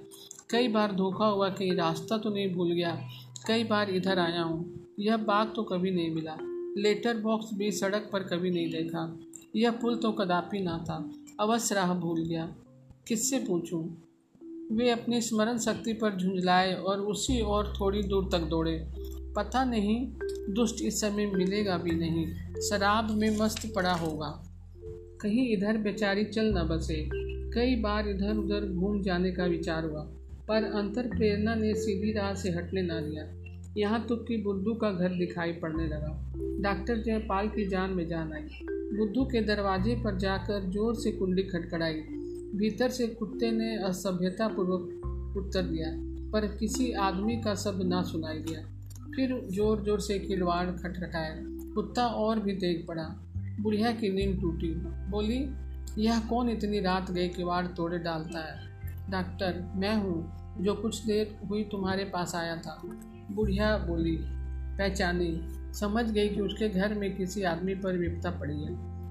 कई 0.50 0.68
बार 0.68 0.92
धोखा 0.92 1.26
हुआ 1.26 1.48
कि 1.48 1.74
रास्ता 1.74 2.18
तो 2.18 2.30
नहीं 2.30 2.54
भूल 2.54 2.72
गया। 2.72 3.08
कई 3.46 3.64
बार 3.64 3.90
इधर 3.90 4.18
आया 4.18 4.42
हूँ। 4.42 4.86
यह 5.00 5.16
बाग 5.16 5.52
तो 5.56 5.62
कभी 5.62 5.90
नहीं 5.90 6.10
मिला। 6.10 6.36
लेटर 6.78 7.16
बॉक्स 7.16 7.46
भी 7.54 7.72
सड़क 7.72 8.10
पर 8.12 8.22
कभी 8.22 8.50
नहीं 8.50 8.70
देखा। 8.70 9.18
यह 9.56 9.70
पुल 9.70 9.96
तो 9.96 10.12
कदापि 10.12 10.60
ना 10.60 10.78
था। 10.78 11.10
अवश्य 11.40 11.74
राह 11.74 11.94
भूल 11.94 12.24
गया। 12.24 12.54
किससे 13.08 13.38
पूछूँ? 13.38 14.02
वे 14.72 14.90
अपनी 14.90 15.20
स्मरण 15.20 15.58
शक्ति 15.58 15.92
पर 15.92 16.16
झुंझलाए 16.16 16.74
और 16.74 17.00
उसी 17.00 17.40
और 17.40 17.74
थोड़ी 17.80 18.02
दूर 18.02 18.28
तक 18.32 18.38
दौड़े। 18.38 18.86
पता 19.36 19.64
नहीं, 19.64 20.06
दुष्ट 20.54 20.82
इस 20.82 21.00
समय 21.00 21.26
मिलेगा 21.26 21.76
भी 21.78 21.90
नहीं। 21.90 22.26
शराब 22.60 23.10
में 23.10 23.38
मस्त 23.38 23.72
पड़ा 23.74 23.92
होगा। 23.92 24.28
कहीं 25.20 25.48
इधर 25.52 25.76
बेचारी 25.76 26.24
चल 26.24 26.52
न 26.58 26.66
बसे। 26.68 27.08
कई 27.54 27.76
बार 27.76 28.08
इधर 28.08 28.36
उधर 28.36 28.66
घूम 28.66 29.02
जाने 29.02 29.30
का 29.32 29.44
विचार 29.44 29.84
हुआ, 29.84 30.00
पर 30.48 30.64
अंतर 30.64 31.08
प्रेरणा 31.08 31.54
ने 31.54 31.74
सीधी 31.74 32.12
राह 32.12 32.34
से 32.34 32.50
हटने 32.50 32.82
ना 32.82 33.00
दिया। 33.00 33.24
यहाँ 33.76 34.00
तक 34.00 34.24
कि 34.28 34.36
बुद्धू 34.36 34.74
का 34.74 34.90
घर 34.92 35.08
दिखाई 35.08 35.52
पड़ने 35.52 35.86
लगा। 35.86 36.32
डॉक्टर 36.62 37.02
जयपाल 37.02 37.48
की 37.48 37.68
जान 37.68 37.90
में 37.90 38.08
जान 38.08 38.32
आई। 38.32 38.66
बुद्धू 38.98 39.24
के 39.24 39.40
दरवाजे 39.40 39.94
पर 39.94 40.18
जाकर 40.18 40.70
ज़ोर 40.70 40.94
से 40.94 41.12
कुंडी 41.12 41.42
खटखड़ाई। 41.42 41.94
भीतर 42.54 42.88
से 42.88 43.06
कुत्ते 43.06 43.50
ने 43.50 43.76
असभ्यतापूर्वक 43.76 45.36
उत्तर 45.36 45.62
दिया, 45.62 45.90
पर 46.32 46.46
किसी 46.56 46.92
आदमी 46.92 47.36
का 47.36 47.54
शब्द 47.54 47.82
ना 47.82 48.02
सुनाई 48.02 48.38
दिया। 48.38 48.60
फिर 49.20 49.48
ज़ोर 49.50 49.82
ज़ोर 49.84 50.00
से 50.00 50.18
किलवाड़ 50.18 50.66
खटखटाया। 50.66 51.36
कुत्ता 51.74 52.06
और 52.06 52.40
भी 52.40 52.52
देख 52.52 52.84
पड़ा। 52.88 53.02
बुढ़िया 53.60 53.92
की 53.92 54.08
नींद 54.12 54.40
टूटी। 54.40 54.68
बोली, 55.10 55.50
यह 56.02 56.20
कौन 56.20 56.48
इतनी 56.48 56.80
रात 56.80 57.10
गए 57.10 57.28
किवाड़ 57.28 57.66
तोड़े 57.66 57.98
डालता 57.98 58.38
है? 58.38 58.60
डॉक्टर, 59.10 59.72
मैं 59.74 59.96
हूँ। 59.96 60.40
जो 60.64 60.74
कुछ 60.74 61.04
देर 61.04 61.38
हुई 61.50 61.64
तुम्हारे 61.64 62.04
पास 62.04 62.34
आया 62.34 62.56
था। 62.56 62.82
बुढ़िया 63.30 63.78
बोली, 63.78 64.18
पहचानी। 64.78 65.40
समझ 65.74 66.10
गई 66.10 66.28
कि 66.28 66.40
उसके 66.40 66.68
घर 66.68 66.94
में 66.94 67.16
किसी 67.16 67.42
आदमी 67.42 67.74
पर 67.74 67.96
विपता 67.96 68.30
पड़ी 68.30 68.62
है। 68.62 68.70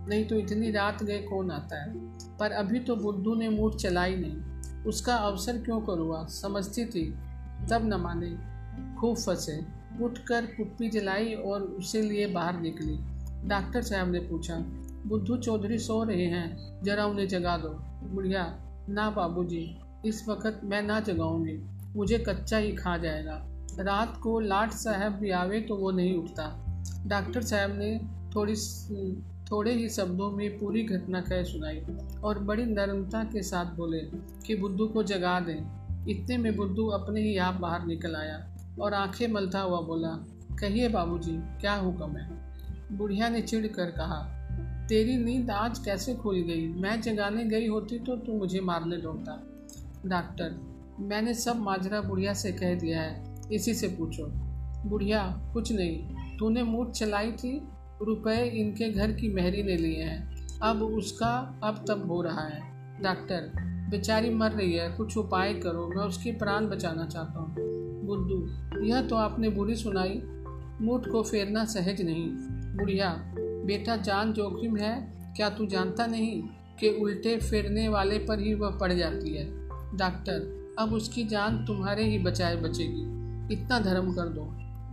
नहीं 0.10 0.26
तो 0.26 0.36
इतनी 0.36 0.72
रात 0.72 1.04
गए 1.04 1.22
कौन 1.22 1.52
आता 1.52 1.84
है? 1.84 1.94
पर 2.38 2.52
अभी 2.52 2.80
तो 2.80 2.96
बुद्धू 2.96 3.36
ने 3.36 3.50
मूठ 3.50 3.76
चलाई 3.76 4.16
नहीं। 4.16 4.38
उसका 4.84 5.16
अवसर 5.16 5.58
क्यों 5.58 5.82
कर? 5.82 6.00
हुआ 6.00 6.26
समझती 6.26 6.86
थी। 6.86 7.12
तब 7.70 7.82
न 7.84 7.94
माने। 7.94 8.60
खूब 9.00 9.18
फंसे। 9.18 9.79
उठकर 10.02 10.46
कुप्पी 10.48 10.90
जलाई 10.90 11.34
और 11.34 11.62
उसे 11.62 12.02
लिए 12.02 12.28
बाहर 12.28 12.60
निकली। 12.62 12.98
डॉक्टर 13.50 13.82
साहब 13.82 14.12
ने 14.12 14.20
पूछा, 14.20 14.56
बुद्धू 15.08 15.38
चौधरी 15.38 15.78
सो 15.80 16.04
रहे 16.04 16.26
हैं, 16.26 16.82
जरा 16.84 17.06
उन्हें 17.06 17.28
जगा 17.28 17.58
दो। 17.58 17.70
बुढ़िया, 18.06 18.44
ना 18.90 19.10
बाबूजी 19.10 19.66
इस 20.06 20.28
वक्त 20.30 20.62
मैं 20.64 20.82
ना 20.82 21.00
जगाऊँगी, 21.00 21.58
मुझे 21.96 22.18
कच्चा 22.20 22.58
ही 22.58 22.72
खा 22.72 22.98
जाएगा। 22.98 23.42
रात 23.80 24.20
को 24.24 24.40
लाट 24.40 24.72
साहब 24.72 25.14
भी 25.14 25.30
आवे 25.32 25.60
तो 25.62 25.76
वो 25.76 25.92
नहीं 25.92 26.18
उठता। 26.18 26.46
डॉक्टर 27.08 27.42
साहब 27.42 27.78
ने 27.78 27.98
थोड़ी 28.36 28.56
थोड़े 29.52 29.74
ही 29.74 29.90
शब्दों 29.90 30.30
में 30.32 30.60
पूरी 30.60 30.84
घटना 30.84 31.22
कह 31.22 31.44
सुनाई 31.44 31.82
और 32.24 32.40
बड़ी 32.40 32.66
नरमता 32.66 33.24
के 33.24 33.42
साथ 33.42 33.76
बोले 33.76 34.00
कि 34.46 34.56
बुद्धू 34.56 34.88
को 34.88 35.04
जगा 35.04 35.40
दें। 35.40 36.08
इतने 36.10 36.38
में 36.38 36.56
बुद्धू 36.56 36.86
अपने 36.88 37.22
ही 37.22 37.38
आप 37.38 37.54
बाहर 37.54 37.86
निकल 37.86 38.16
आया। 38.16 38.38
और 38.82 38.94
आँखें 38.94 39.28
मलता 39.28 39.60
हुआ 39.60 39.82
बोला, 39.82 40.10
कहिए 40.60 40.90
बाबूजी, 40.90 41.32
क्या 41.32 41.74
हुक्म 41.74 42.18
है? 42.18 42.28
बुढ़िया 42.92 43.30
ने 43.30 43.42
चिढ़ 43.42 43.68
कर 43.68 43.86
कहा, 43.86 44.36
तेरी 44.90 45.18
नींद 45.18 45.50
आज 45.52 45.80
कैसे 45.80 46.14
खुल 46.16 46.36
गई? 46.36 46.68
मैं 46.68 47.02
जगाने 47.02 47.46
गई 47.46 47.68
होती 47.68 48.00
तो 48.00 48.16
तू 48.16 48.34
मुझे 48.34 48.60
मारने 48.60 48.96
लौटता। 48.96 49.44
डॉक्टर, 50.06 50.56
मैंने 51.00 51.34
सब 51.34 51.56
माजरा 51.56 52.02
बुढ़िया 52.02 52.34
से 52.34 52.52
कह 52.52 52.76
दिया 52.76 53.02
है, 53.02 53.36
इसी 53.52 53.74
से 53.74 53.88
पूछो। 53.88 54.26
बुढ़िया, 54.90 55.50
कुछ 55.54 55.72
नहीं, 55.72 56.04
तूने 56.38 56.64
मूठ 56.64 56.92
चलाई 56.92 57.32
थी, 57.32 57.68
रुपए 58.02 58.44
इनके 58.50 58.90
घर 58.90 59.12
की 59.12 59.34
मेहरी 59.34 59.64
ने 59.64 59.78
लिए 59.78 60.04
हैं, 60.04 60.48
अब 60.64 60.84
उसका 60.84 61.60
अब 61.64 61.86
तब 61.88 62.12
हो 62.12 62.22
रहा 62.22 62.42
है। 62.42 62.62
डॉक्टर 63.04 63.70
बेचारी 63.90 64.30
मर 64.30 64.52
रही 64.52 64.74
है, 64.74 64.92
कुछ 64.92 65.18
उपाय 65.18 65.54
करो, 65.54 65.88
मैं 65.88 66.04
उसकी 66.04 66.32
प्राण 66.32 66.68
बचाना 66.68 67.06
चाहता 67.06 67.40
हूँ। 67.40 67.56
बुद्धू 68.06 68.50
यह 68.84 69.02
तो 69.02 69.16
आपने 69.16 69.50
बुरी 69.50 69.76
सुनाई। 69.76 70.22
मूठ 70.82 71.08
को 71.08 71.24
फेरना 71.24 71.66
सहज 71.66 72.02
नहीं। 72.02 72.30
बुढ़िया, 72.78 73.34
बेटा 73.40 73.96
जान 73.96 74.34
जोखिम 74.34 74.78
है, 74.78 75.14
क्या 75.36 75.50
तू 75.50 75.66
जानता 75.66 76.06
नहीं 76.06 76.44
कि 76.80 76.90
उल्टे 76.90 77.38
फेरने 77.38 77.90
वाले 77.90 78.20
पर 78.20 78.40
ही 78.40 78.54
वह 78.54 78.70
पड़ 78.72 78.94
जाती 78.94 79.34
है? 79.34 79.46
डॉक्टर, 79.98 80.70
अब 80.80 80.94
उसकी 80.94 81.24
जान 81.24 81.66
तुम्हारे 81.66 82.04
ही 82.04 82.20
बचाए 82.20 82.56
बचेगी। 82.56 83.02
इतना 83.54 83.80
धर्म 83.80 84.14
कर 84.14 84.26
दो। 84.26 84.42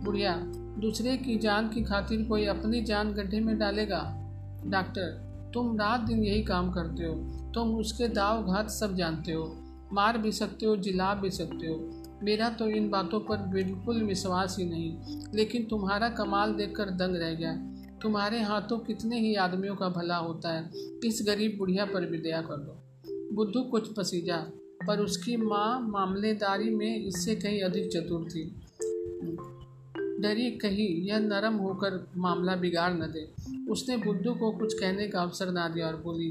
बुढ़िया, 0.05 0.35
दूसरे 0.79 1.17
की 1.17 1.37
जान 1.37 1.69
की 1.69 1.83
खातिर 1.83 2.23
कोई 2.23 2.45
अपनी 2.45 2.81
जान 2.81 3.11
गड्ढे 3.11 3.39
में 3.39 3.57
डालेगा? 3.57 4.31
डॉक्टर, 4.65 5.27
तुम 5.53 5.75
रात 5.75 5.99
दिन 5.99 6.23
यही 6.23 6.43
काम 6.43 6.71
करते 6.71 7.03
हो। 7.03 7.36
तुम 7.57 7.75
उसके 7.75 8.07
दाव 8.07 8.45
घात 8.45 8.69
सब 8.69 8.95
जानते 8.95 9.31
हो, 9.31 9.45
मार 9.93 10.17
भी 10.17 10.31
सकते 10.31 10.65
हो, 10.65 10.75
जिला 10.77 11.13
भी 11.13 11.29
सकते 11.31 11.67
हो। 11.67 11.75
मेरा 12.23 12.49
तो 12.49 12.67
इन 12.69 12.89
बातों 12.89 13.19
पर 13.19 13.37
बिल्कुल 13.47 14.03
विश्वास 14.03 14.55
ही 14.59 14.65
नहीं, 14.65 15.31
लेकिन 15.35 15.63
तुम्हारा 15.65 16.09
कमाल 16.09 16.53
देखकर 16.53 16.89
दंग 16.99 17.15
रह 17.15 17.33
गया। 17.33 17.53
तुम्हारे 18.01 18.41
हाथों 18.41 18.77
कितने 18.79 19.19
ही 19.19 19.33
आदमियों 19.35 19.75
का 19.75 19.89
भला 19.89 20.17
होता 20.17 20.49
है, 20.49 20.69
इस 21.05 21.23
गरीब 21.27 21.57
बुढ़िया 21.57 21.85
पर 21.85 22.05
भी 22.05 22.17
दया 22.17 22.41
कर 22.41 22.57
दो 22.57 23.35
बुद्धू 23.35 23.61
कुछ 23.61 23.93
पसीजा 23.93 24.37
पर 24.87 24.99
उसकी 24.99 25.37
माँ 25.37 25.79
मामलेदारी 25.81 26.69
में 26.69 27.05
इससे 27.07 27.35
कहीं 27.35 27.61
अधिक 27.61 27.89
चतुर 27.91 28.29
थी। 28.29 28.43
डरी 30.21 30.49
कही 30.57 30.87
यह 31.09 31.19
नरम 31.19 31.55
होकर 31.55 32.05
मामला 32.17 32.55
बिगाड़ 32.55 32.93
न 32.93 33.11
दे। 33.11 33.27
उसने 33.71 33.97
बुद्धू 33.97 34.33
को 34.33 34.51
कुछ 34.51 34.73
कहने 34.73 35.07
का 35.07 35.21
अवसर 35.21 35.51
ना 35.51 35.67
दिया 35.67 35.87
और 35.87 35.95
बोली 35.95 36.29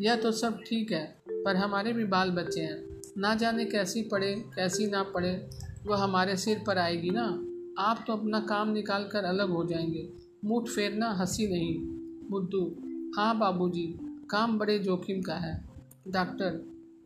यह 0.00 0.16
तो 0.16 0.32
सब 0.32 0.58
ठीक 0.58 0.92
है, 0.92 1.22
पर 1.30 1.56
हमारे 1.56 1.92
भी 1.92 2.04
बाल 2.04 2.30
बच्चे 2.30 2.60
हैं। 2.60 3.00
ना 3.18 3.34
जाने 3.34 3.64
कैसी 3.64 4.02
पड़े, 4.02 4.44
कैसी 4.56 4.86
ना 4.86 5.02
पड़े, 5.02 5.50
वह 5.86 5.96
हमारे 5.96 6.36
सिर 6.36 6.62
पर 6.66 6.78
आएगी 6.78 7.10
ना। 7.10 7.44
आप 7.82 8.04
तो 8.06 8.12
अपना 8.12 8.40
काम 8.40 8.72
निकाल 8.72 9.04
कर 9.04 9.24
अलग 9.24 9.50
हो 9.50 9.64
जाएँगे। 9.64 10.08
मुठ 10.44 10.68
फेरना 10.68 11.10
हँसी 11.10 11.48
नहीं। 11.48 11.78
बुद्धू 12.30 12.76
हाँ 13.16 13.38
बाबूजी, 13.38 13.98
काम 14.30 14.58
बड़े 14.58 14.78
जोखिम 14.78 15.22
का 15.22 15.34
है। 15.34 15.68
डॉक्टर, 16.08 16.50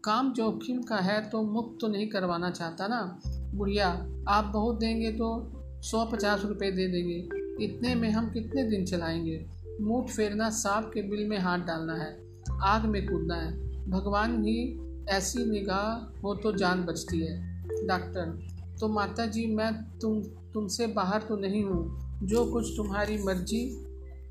काम 0.04 0.32
जोखिम 0.32 0.82
का 0.82 0.96
है 0.96 1.30
तो 1.30 1.42
मुक्त 1.42 1.78
तो 1.80 1.88
नहीं 1.88 2.08
करवाना 2.08 2.50
चाहता 2.50 2.86
ना। 2.88 3.20
बुढ़िया, 3.54 3.88
आप 4.28 4.44
बहुत 4.44 4.78
देंगे 4.78 5.12
तो 5.12 5.52
सौ 5.82 6.04
पचास 6.04 6.44
रुपये 6.44 6.70
दे 6.70 6.88
देंगे। 6.88 7.28
इतने 7.64 7.94
में 7.94 8.10
हम 8.10 8.30
कितने 8.30 8.64
दिन 8.64 8.84
चलाएँगे? 8.84 9.46
मूठ 9.80 10.08
फेरना 10.08 10.50
सांप 10.50 10.90
के 10.94 11.02
बिल 11.02 11.28
में 11.28 11.38
हाथ 11.38 11.58
डालना 11.58 11.94
है। 11.94 12.31
आग 12.60 12.84
में 12.84 13.06
कूदना 13.06 13.34
है। 13.34 13.52
भगवान 13.90 14.44
ही 14.44 14.78
ऐसी 15.08 15.44
निगाह 15.50 16.20
हो 16.20 16.34
तो 16.34 16.52
जान 16.52 16.84
बचती 16.84 17.20
है। 17.20 17.40
डॉक्टर 17.86 18.38
तो 18.80 18.88
माता 18.88 19.26
जी 19.26 19.46
मैं 19.46 19.72
तुम, 19.98 20.20
तुमसे 20.22 20.86
बाहर 20.86 21.22
तो 21.22 21.36
नहीं 21.36 21.64
हूँ। 21.64 22.02
जो 22.22 22.44
कुछ 22.52 22.66
तुम्हारी 22.76 23.18
मर्ज़ी 23.22 23.64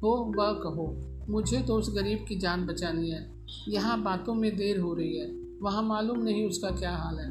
हो, 0.03 0.33
वह 0.37 0.53
कहो। 0.53 1.07
मुझे 1.29 1.61
तो 1.61 1.75
उस 1.75 1.95
गरीब 1.95 2.25
की 2.29 2.35
जान 2.35 2.65
बचानी 2.65 3.09
है। 3.09 3.33
यहाँ 3.67 4.01
बातों 4.03 4.33
में 4.33 4.55
देर 4.57 4.79
हो 4.79 4.93
रही 4.93 5.17
है। 5.17 5.31
वहाँ 5.61 5.83
मालूम 5.83 6.23
नहीं 6.23 6.49
उसका 6.49 6.69
क्या 6.69 6.95
हाल 6.95 7.19
है। 7.19 7.29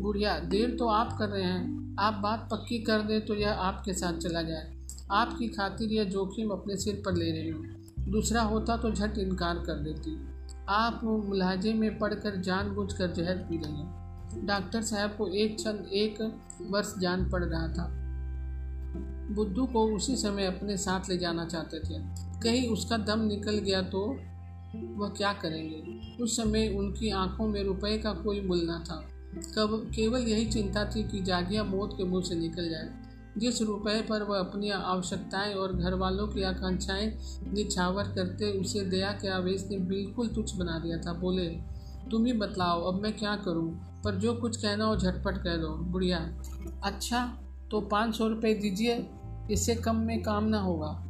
बुढ़िया 0.00 0.38
देर 0.38 0.76
तो 0.76 0.88
आप 0.88 1.16
कर 1.18 1.28
रहे 1.28 1.42
हैं। 1.42 1.96
आप 2.00 2.14
बात 2.14 2.48
पक्की 2.50 2.78
कर 2.78 3.00
दें 3.00 3.26
तो 3.26 3.34
यह 3.34 3.50
आपके 3.50 3.92
साथ 3.92 4.18
चला 4.18 4.42
जाए। 4.42 4.72
आपकी 5.10 5.48
खातिर 5.48 5.92
यह 5.92 6.04
जोखिम 6.04 6.50
अपने 6.50 6.76
सिर 6.76 7.02
पर 7.06 7.12
ले 7.12 7.30
रही 7.32 7.48
हूँ। 7.48 7.81
दूसरा 8.08 8.42
होता 8.42 8.76
तो 8.76 8.90
झट 8.90 9.18
इनकार 9.18 9.56
कर 9.56 9.74
देती। 9.74 10.28
आप 10.68 11.00
मुलाजे 11.04 11.72
में 11.72 11.98
पढ़कर 11.98 12.40
जानबूझकर 12.40 13.12
जहर 13.12 13.36
पी 13.36 13.56
रही 13.56 13.74
हैं। 13.74 14.46
डॉक्टर 14.46 14.82
साहब 14.82 15.10
को 15.10 15.28
एक 15.28 15.56
क्षण, 15.56 15.72
एक 15.72 16.40
वर्ष 16.62 16.94
जान 16.98 17.30
पड़ 17.30 17.44
रहा 17.44 17.68
था। 17.68 18.02
बुद्धू 19.34 19.66
को 19.66 19.96
उसी 19.96 20.16
समय 20.16 20.46
अपने 20.46 20.76
साथ 20.76 21.00
ले 21.08 21.18
जाना 21.18 21.44
चाहते 21.44 21.78
थे। 21.78 21.98
कहीं 22.40 22.68
उसका 22.68 22.96
दम 22.96 23.20
निकल 23.20 23.52
गया 23.52 23.82
तो 23.82 24.18
वह 24.74 25.08
क्या 25.08 25.32
करेंगे? 25.32 26.00
उस 26.22 26.36
समय 26.36 26.68
उनकी 26.68 27.10
आँखों 27.10 27.48
में 27.48 27.64
रुपए 27.64 27.98
का 27.98 28.12
कोई 28.12 28.40
मूल 28.40 28.58
न 28.58 28.84
था। 28.90 29.08
कब, 29.56 29.90
केवल 29.94 30.20
यही 30.20 30.46
चिंता 30.46 30.84
थी 30.84 31.08
कि 31.08 31.20
जागिया 31.20 31.64
मौत 31.64 31.90
के 31.96 32.04
मुँह 32.04 32.22
से 32.22 32.34
निकल 32.34 32.70
जाए। 32.70 33.01
जिस 33.38 33.62
रुपए 33.62 34.02
पर 34.02 34.22
वह 34.22 34.38
अपनी 34.38 34.70
आवश्यकताएँ 34.70 35.54
और 35.54 35.72
घर 35.72 35.94
वालों 35.94 36.28
की 36.28 36.42
आकांक्षाएँ 36.42 37.06
निछावर 37.52 38.04
करते 38.04 38.50
उसे 38.60 38.80
दया 38.80 39.12
के 39.12 39.28
आवेश 39.28 39.66
ने 39.70 39.78
बिल्कुल 39.78 40.28
तुच्छ 40.28 40.54
बना 40.56 40.78
दिया 40.78 40.98
था। 40.98 41.12
बोले, 41.12 41.46
तुम 42.10 42.26
ही 42.26 42.32
बतलाओ, 42.32 42.82
अब 42.82 43.02
मैं 43.02 43.16
क्या 43.16 43.36
करूँ? 43.36 43.86
पर 44.04 44.14
जो 44.14 44.34
कुछ 44.34 44.56
कहना 44.56 44.84
हो 44.84 44.96
झटपट 44.96 45.38
कह 45.38 45.56
दो, 45.56 45.68
बुढ़िया। 45.68 46.18
अच्छा 46.84 47.38
तो 47.70 47.80
पाँच 47.80 48.16
सौ 48.16 48.28
रुपये 48.28 48.54
दीजिए, 48.54 49.08
इससे 49.50 49.74
कम 49.74 49.96
में 49.96 50.22
काम 50.22 50.44
ना 50.44 50.60
होगा 50.60 51.04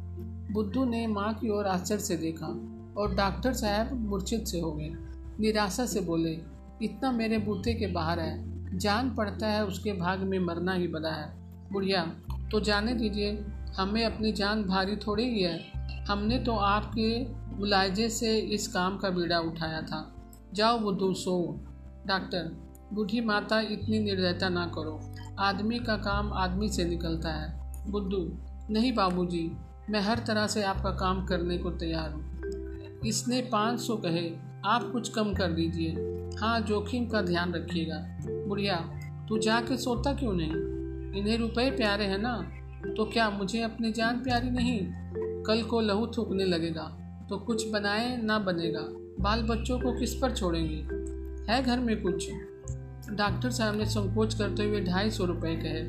बुद्धू 0.51 0.85
ने 0.85 1.07
माँ 1.07 1.33
की 1.33 1.49
ओर 1.49 1.65
आश्चर्य 1.65 1.99
से 1.99 2.17
देखा 2.17 2.47
और 2.97 3.15
डॉक्टर 3.15 3.53
साहब 3.53 3.93
मूर्छित 3.93 4.47
से 4.47 4.59
हो 4.59 4.71
गए। 4.71 4.89
निराशा 5.39 5.85
से 5.85 6.01
बोले, 6.01 6.39
इतना 6.81 7.11
मेरे 7.11 7.37
बूते 7.37 7.73
के 7.73 7.87
बाहर 7.87 8.19
है। 8.19 8.53
जान 8.77 9.15
पड़ता 9.15 9.47
है 9.47 9.65
उसके 9.65 9.93
भाग 9.93 10.19
में 10.19 10.39
मरना 10.39 10.73
ही 10.73 10.87
बड़ा 10.87 11.09
है। 11.09 11.42
बुढ़िया 11.71 12.05
तो 12.51 12.59
जाने 12.59 12.93
दीजिए। 12.93 13.45
हमें 13.77 14.05
अपनी 14.05 14.31
जान 14.31 14.63
भारी 14.63 14.95
थोड़ी 14.95 15.23
ही 15.23 15.41
है। 15.41 15.71
हमने 16.09 16.39
तो 16.39 16.55
आपके 16.55 17.25
मुलायजे 17.57 18.09
से 18.09 18.37
इस 18.37 18.67
काम 18.67 18.97
का 18.97 19.09
बीड़ा 19.09 19.39
उठाया 19.39 19.81
था। 19.81 20.15
जाओ 20.53 20.79
बुद्धू, 20.79 21.13
सो। 21.13 21.59
डॉक्टर, 22.07 22.57
बूढ़ी 22.93 23.21
माता 23.21 23.61
इतनी 23.61 23.99
निर्दयता 23.99 24.49
ना 24.49 24.65
करो। 24.65 25.15
आदमी 25.39 25.79
का 25.79 25.97
काम 25.97 26.33
आदमी 26.33 26.69
से 26.69 26.85
निकलता 26.85 27.29
है। 27.29 27.73
बुद्धू, 27.91 28.37
नहीं 28.69 28.93
बाबूजी, 28.93 29.51
मैं 29.89 30.01
हर 30.01 30.19
तरह 30.19 30.47
से 30.47 30.63
आपका 30.63 30.91
काम 30.91 31.25
करने 31.25 31.57
को 31.57 31.71
तैयार 31.71 32.11
हूँ। 32.11 32.99
इसने 33.05 33.41
पाँच 33.41 33.79
सौ 33.79 33.95
कहे। 33.95 34.31
आप 34.65 34.89
कुछ 34.91 35.09
कम 35.09 35.33
कर 35.33 35.51
दीजिए। 35.51 35.91
हाँ 36.39 36.61
जोखिम 36.61 37.07
का 37.07 37.21
ध्यान 37.21 37.53
रखिएगा। 37.53 37.97
बुढ़िया 38.47 38.75
तू 39.29 39.37
जाके 39.37 39.77
सोता 39.77 40.13
क्यों 40.13 40.33
नहीं? 40.33 40.72
इन्हें 41.15 41.37
रुपए 41.37 41.69
प्यारे 41.71 42.05
हैं 42.05 42.17
ना? 42.17 42.51
तो 42.97 43.05
क्या 43.05 43.29
मुझे 43.29 43.61
अपनी 43.61 43.91
जान 43.91 44.23
प्यारी 44.23 44.49
नहीं? 44.49 44.79
कल 45.43 45.63
को 45.63 45.81
लहू 45.81 46.07
थूकने 46.07 46.45
लगेगा 46.45 46.83
तो 47.29 47.37
कुछ 47.37 47.67
बनाए 47.69 48.17
ना 48.21 48.39
बनेगा। 48.39 48.85
बाल 49.23 49.43
बच्चों 49.43 49.79
को 49.79 49.99
किस 49.99 50.13
पर 50.13 50.35
छोड़ेंगे? 50.35 50.75
है 51.51 51.63
घर 51.63 51.79
में 51.79 52.01
कुछ? 52.01 52.29
डॉक्टर 53.09 53.51
साहब 53.51 53.75
ने 53.75 53.85
संकोच 53.85 54.33
करते 54.33 54.63
हुए 54.63 54.81
ढाई 54.81 55.11
सौ 55.11 55.25
रुपये 55.25 55.55
कहे। 55.55 55.83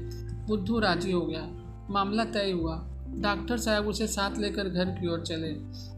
बुद्धू 0.47 0.79
राज़ी 0.79 1.13
हो 1.13 1.21
गया। 1.21 1.49
मामला 1.91 2.25
तय 2.25 2.51
हुआ। 2.51 2.91
डॉक्टर 3.09 3.59
साहब 3.59 3.87
उसे 3.87 4.07
साथ 4.07 4.39
लेकर 4.39 4.69
घर 4.69 4.85
की 4.85 5.09
ओर 5.09 5.21
चले। 5.21 5.53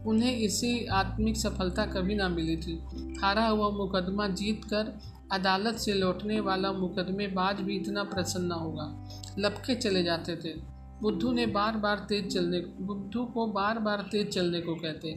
उन्हें 0.09 0.37
इसी 0.37 0.85
आत्मिक 0.85 1.37
सफलता 1.37 1.85
कभी 1.85 2.15
ना 2.15 2.29
मिली 2.29 2.57
थी। 2.57 2.83
हारा 3.21 3.47
हुआ 3.47 3.69
मुकदमा 3.69 4.27
जीत 4.27 4.65
कर 4.65 4.99
अदालत 5.31 5.75
से 5.75 5.93
लौटने 5.93 6.39
वाला 6.39 6.71
मुकदमेबाज 6.71 7.61
भी 7.61 7.75
इतना 7.75 8.03
प्रसन्न 8.03 8.51
होगा। 8.51 8.85
लपके 9.39 9.75
चले 9.75 10.03
जाते 10.03 10.35
थे। 10.35 10.53
बुद्धू 11.01 11.31
ने 11.31 11.45
बार 11.45 11.77
बार 11.77 12.05
तेज 12.09 12.33
चलने 12.33 12.59
बुद्धू 12.59 13.25
को 13.25 13.45
बार 13.47 13.79
बार 13.79 14.01
तेज 14.11 14.27
चलने 14.27 14.61
को 14.61 14.75
कहते। 14.75 15.11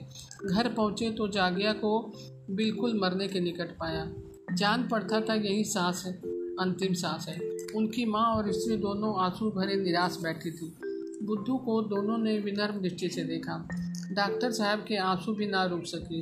घर 0.46 0.68
पहुँचे 0.68 1.10
तो 1.10 1.28
जागिया 1.28 1.72
को 1.72 2.12
बिल्कुल 2.50 2.98
मरने 3.00 3.28
के 3.28 3.40
निकट 3.40 3.76
पाया। 3.78 4.06
जान 4.54 4.88
पड़ता 4.88 5.20
था 5.20 5.34
यही 5.34 5.64
सांस 5.64 6.02
है, 6.06 6.12
अंतिम 6.60 6.94
सांस 6.94 7.26
है। 7.28 7.38
उनकी 7.76 8.04
माँ 8.04 8.26
और 8.26 8.52
स्त्री 8.52 8.76
दोनों 8.76 9.14
आँसू 9.24 9.50
भरे 9.50 9.76
निराश 9.76 10.18
बैठी 10.22 10.50
थी। 10.50 10.74
बुद्धू 11.22 11.56
को 11.56 11.80
दोनों 11.82 12.18
ने 12.18 12.38
विनर्म 12.38 12.80
दृष्टि 12.80 13.08
से 13.08 13.24
देखा। 13.24 13.68
डॉक्टर 14.12 14.50
साहब 14.50 14.84
के 14.88 14.96
आँसू 14.96 15.32
भी 15.32 15.46
ना 15.46 15.64
रुक 15.64 15.84
सके। 15.84 16.20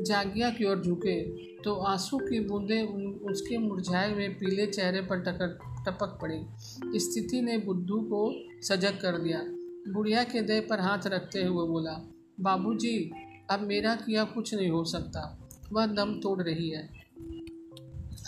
जागिया 0.00 0.50
की 0.50 0.64
ओर 0.64 0.82
झुके 0.82 1.46
तो 1.56 1.74
आँसू 1.74 2.18
की 2.18 2.40
बूंदें 2.40 2.82
उसके 3.30 3.58
मुरझाए 3.58 4.14
हुए 4.14 4.28
पीले 4.28 4.66
चेहरे 4.66 5.00
पर 5.00 5.20
टकर, 5.20 5.58
टपक 5.86 6.18
पड़ी। 6.22 6.40
स्थिति 6.98 7.40
ने 7.40 7.58
बुद्धू 7.58 8.00
को 8.00 8.34
सजग 8.62 8.90
कर 8.90 9.18
दिया। 9.18 9.40
बुढ़िया 9.92 10.24
के 10.24 10.42
देह 10.42 10.66
पर 10.70 10.80
हाथ 10.80 11.06
रखते 11.06 11.42
हुए 11.44 11.66
बोला, 11.68 12.10
बाबूजी, 12.40 13.12
अब 13.50 13.60
मेरा 13.60 13.94
किया 13.94 14.24
कुछ 14.24 14.54
नहीं 14.54 14.68
हो 14.68 14.84
सकता। 14.84 15.48
वह 15.72 15.86
दम 15.86 16.20
तोड़ 16.22 16.42
रही 16.42 16.70
है। 16.70 16.88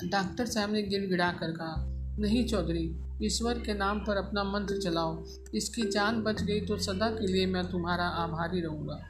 डॉक्टर 0.04 0.46
साहब 0.46 0.72
ने 0.72 0.82
गिड़गिड़ा 0.82 1.32
कर 1.32 1.52
कहा, 1.52 1.74
नहीं 2.18 2.46
चौधरी, 2.46 2.96
ईश्वर 3.22 3.58
के 3.58 3.74
नाम 3.74 3.98
पर 3.98 4.16
अपना 4.16 4.44
मंत्र 4.44 4.78
चलाओ। 4.78 5.24
इसकी 5.54 5.82
जान 5.82 6.22
बच 6.22 6.42
गई 6.42 6.60
तो 6.60 6.76
सदा 6.76 7.10
के 7.10 7.26
लिए 7.26 7.46
मैं 7.46 7.70
तुम्हारा 7.70 8.04
आभारी 8.04 8.60
रहूँगा। 8.60 9.00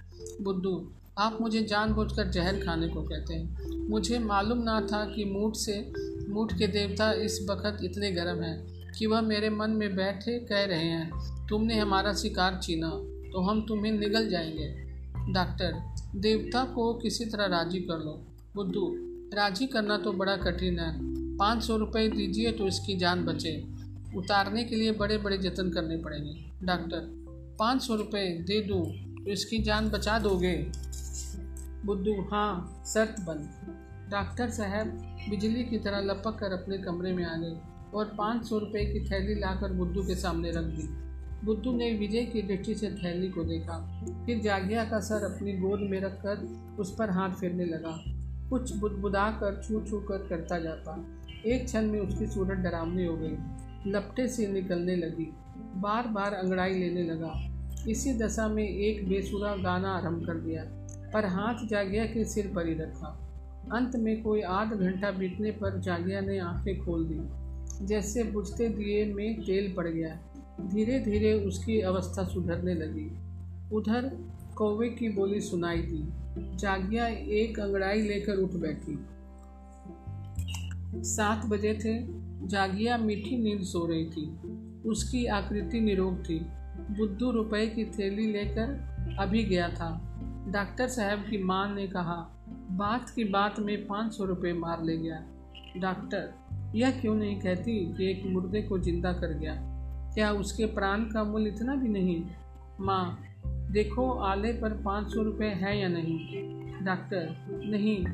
बुद्धू 0.41 0.93
आप 1.19 1.39
मुझे 1.41 1.63
जानबूझकर 1.63 2.29
जहर 2.31 2.59
खाने 2.59 2.89
को 2.89 3.03
कहते 3.03 3.35
हैं। 3.35 3.89
मुझे 3.89 4.19
मालूम 4.19 4.59
ना 4.59 4.81
था 4.81 5.05
कि 5.05 5.25
मूठ 5.25 5.55
से, 5.57 5.93
मूठ 6.29 6.53
के 6.53 6.67
देवता 6.67 7.11
इस 7.13 7.39
वक्त 7.51 7.85
इतने 7.85 8.11
गर्म 8.13 8.43
हैं 8.43 8.93
कि 8.93 9.07
वह 9.07 9.21
मेरे 9.21 9.51
मन 9.51 9.71
में 9.71 9.97
बैठे 9.97 10.39
कह 10.41 10.65
रहे 10.65 10.85
हैं, 10.85 11.47
तुमने 11.49 11.79
हमारा 11.79 12.13
शिकार 12.13 12.61
छीना 12.63 12.91
तो 13.33 13.41
हम 13.41 13.65
तुम्हें 13.69 13.93
निगल 13.93 14.29
जाएँगे। 14.29 14.69
डॉक्टर, 15.33 15.73
देवता 16.17 16.65
को 16.65 16.93
किसी 16.95 17.25
तरह 17.25 17.47
राज़ी 17.47 17.81
कर 17.81 17.99
लो। 17.99 18.13
बुद्धू, 18.55 18.87
राज़ी 19.37 19.67
करना 19.67 19.97
तो 19.99 20.13
बड़ा 20.13 20.37
कठिन 20.37 20.79
है। 20.79 20.97
पाँच 21.37 21.63
सौ 21.63 21.77
रुपये 21.77 22.09
दीजिए 22.09 22.53
तो 22.53 22.67
इसकी 22.67 22.97
जान 22.97 23.25
बचे। 23.25 23.57
उतारने 24.17 24.65
के 24.65 24.77
लिए 24.77 24.93
बड़े 24.93 25.19
बड़े 25.19 25.39
जतन 25.39 25.71
करने 25.71 25.97
पड़ेंगे। 25.97 26.67
डॉक्टर, 26.67 27.01
पाँच 27.59 27.83
सौ 27.83 27.95
रुपये 27.95 28.29
दे 28.43 28.61
दूँ 28.61 28.85
तो 29.17 29.31
इसकी 29.31 29.59
जान 29.59 29.89
बचा 29.89 30.19
दोगे। 30.19 30.57
बुद्धू 31.89 32.13
हाँ 32.23 32.83
शर्त 32.87 33.21
बंद। 33.21 34.11
डॉक्टर 34.11 34.51
साहब 34.51 34.87
बिजली 35.31 35.65
की 35.65 35.79
तरह 35.79 36.01
लपक 36.01 36.37
कर 36.41 36.53
अपने 36.53 36.79
कमरे 36.79 37.13
में 37.13 37.25
आ 37.25 37.37
गए 37.37 37.61
और 37.95 38.05
पाँच 38.19 38.45
सौ 38.47 38.59
रुपये 38.59 38.85
की 38.85 39.01
थैली 39.11 39.35
लाकर 39.35 39.73
बुद्धू 39.73 40.03
के 40.03 40.15
सामने 40.15 40.51
रख 40.51 40.65
दी। 40.65 40.89
बुद्धू 41.47 41.73
ने 41.73 41.91
विजय 41.93 42.25
की 42.25 42.43
दृष्टि 42.43 42.75
से 42.75 42.91
थैली 42.91 43.29
को 43.29 43.45
देखा। 43.45 43.79
फिर 44.27 44.41
जागिया 44.41 44.85
का 44.85 45.01
सर 45.01 45.25
अपनी 45.25 45.53
गोद 45.53 45.81
में 45.81 46.01
रखकर 46.01 46.47
उस 46.81 46.95
पर 46.99 47.11
हाथ 47.11 47.31
फेरने 47.31 47.65
लगा। 47.65 48.05
कुछ 48.51 48.77
बुदबुदा 48.77 49.31
कर 49.31 49.63
छू 49.63 49.81
छू 49.81 50.01
कर 50.01 50.27
करता 50.29 50.59
जाता। 50.59 51.07
एक 51.47 51.65
क्षण 51.65 51.83
में 51.83 52.01
उसकी 52.01 52.27
सूरत 52.27 52.59
डरावनी 52.59 53.07
हो 53.07 53.17
गई। 53.17 53.91
लपटे 53.91 54.29
से 54.29 54.47
निकलने 54.47 54.97
लगी। 54.97 55.33
बार 55.81 56.09
बार 56.09 56.35
अंगड़ाई 56.35 56.75
लेने 56.75 57.03
लगा। 57.03 57.33
इसी 57.89 58.19
दशा 58.19 58.49
में 58.49 58.69
एक 58.69 59.09
बेसुरा 59.09 59.57
गाना 59.57 59.89
आरंभ 59.89 60.27
कर 60.27 60.35
दिया। 60.35 60.78
पर 61.15 61.27
हाथ 61.27 61.67
जागिया 61.67 62.07
के 62.07 62.25
सिर 62.25 62.53
पर 62.55 62.69
ही 62.69 62.75
रखा। 62.75 63.25
अंत 63.73 63.97
में 63.97 64.23
कोई 64.23 64.41
आध 64.41 64.69
घंटा 64.69 65.11
बीतने 65.11 65.51
पर 65.51 65.81
जागिया 65.81 66.21
ने 66.21 66.39
आँखें 66.39 66.85
खोल 66.85 67.07
दी। 67.11 67.49
जैसे 67.87 68.25
बुझते 68.25 68.69
दिए 68.69 69.15
में 69.15 69.41
तेल 69.41 69.75
पड़ 69.77 69.89
गया। 69.89 70.19
धीरे 70.61 71.01
धीरे 71.01 71.35
उसकी 71.35 71.81
अवस्था 71.81 72.25
सुधरने 72.25 72.75
लगी। 72.75 73.19
उधर 73.77 74.17
कौवे 74.57 74.89
की 74.89 75.09
बोली 75.09 75.41
सुनाई 75.41 75.79
दी। 75.79 76.09
जागिया 76.57 77.07
एक 77.09 77.61
अंगड़ाई 77.61 78.03
लेकर 78.03 78.37
उठ 78.37 78.51
बैठी। 78.51 78.99
सात 81.05 81.47
बजे 81.47 81.75
थे। 81.75 82.19
जागिया 82.47 82.99
मीठी 82.99 83.39
नींद 83.39 83.63
सो 83.63 83.87
रही 83.87 84.05
थी। 84.05 84.39
उसकी 84.89 85.27
आकृति 85.27 85.81
निरोग 85.81 86.21
थी। 86.21 86.39
बुद्धू 86.99 87.31
रुपए 87.31 87.67
की 87.67 87.85
थैली 87.85 88.33
लेकर 88.33 88.89
अभी 89.19 89.45
गया 89.45 89.69
था। 89.69 90.05
डॉक्टर 90.49 90.89
साहब 90.89 91.19
की 91.19 91.43
माँ 91.43 91.75
ने 91.75 91.87
कहा, 91.87 92.45
बात 92.71 93.11
की 93.11 93.25
बात 93.25 93.61
में 93.61 93.87
पाँच 93.87 94.13
सौ 94.13 94.25
रुपये 94.25 94.53
मार 94.53 94.85
ले 94.85 94.97
गया। 94.97 95.25
डॉक्टर, 95.77 96.35
यह 96.75 97.01
क्यों 97.01 97.15
नहीं 97.15 97.41
कहती 97.41 97.95
कि 97.97 98.11
एक 98.11 98.27
मुर्दे 98.27 98.63
को 98.63 98.79
ज़िंदा 98.79 99.13
कर 99.13 99.39
गया? 99.39 99.55
क्या 100.15 100.33
उसके 100.33 100.67
प्राण 100.67 101.01
का 101.01 101.25
मूल्य 101.25 101.49
इतना 101.49 101.75
भी 101.75 101.89
नहीं? 101.89 102.25
माँ, 102.81 103.23
देखो, 103.47 104.11
आले 104.11 104.53
पर 104.53 104.71
पाँच 104.71 105.15
सौ 105.15 105.23
रुपये 105.23 105.49
है 105.49 105.81
या 105.81 105.89
नहीं? 105.89 106.19
डॉक्टर, 106.85 107.37
नहीं, 107.49 108.07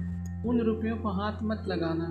उन 0.45 0.61
रुपयों 0.61 0.97
को 0.97 1.09
हाथ 1.09 1.43
मत 1.43 1.65
लगाना, 1.67 2.07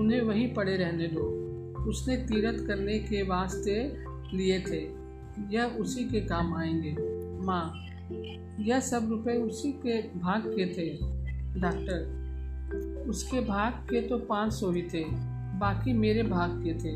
उन्हें 0.00 0.22
वहीं 0.22 0.54
पड़े 0.54 0.76
रहने 0.76 1.06
दो। 1.06 1.50
उसने 1.90 2.16
तीरथ 2.16 2.66
करने 2.66 2.98
के 2.98 3.22
वास्ते 3.22 4.04
लिए 4.36 4.60
थे। 4.60 4.92
यह 5.56 5.64
उसी 5.64 6.04
के 6.04 6.20
काम 6.20 6.54
आएँगे। 6.54 6.96
माँ 7.46 7.86
यह 8.60 8.80
सब 8.80 9.08
रुपए 9.10 9.32
उसी 9.32 9.72
के 9.72 10.00
भाग 10.18 10.42
के 10.46 10.66
थे 10.66 10.88
डॉक्टर 11.60 12.20
उसके 13.08 13.40
भाग 13.40 13.72
के 13.72 14.00
तो 14.00 14.18
पाँच 14.18 14.52
सौ 14.52 14.70
ही 14.70 14.82
थे, 14.82 15.04
बाकी 15.58 15.92
मेरे 15.92 16.22
भाग 16.22 16.50
के 16.50 16.74
थे। 16.74 16.94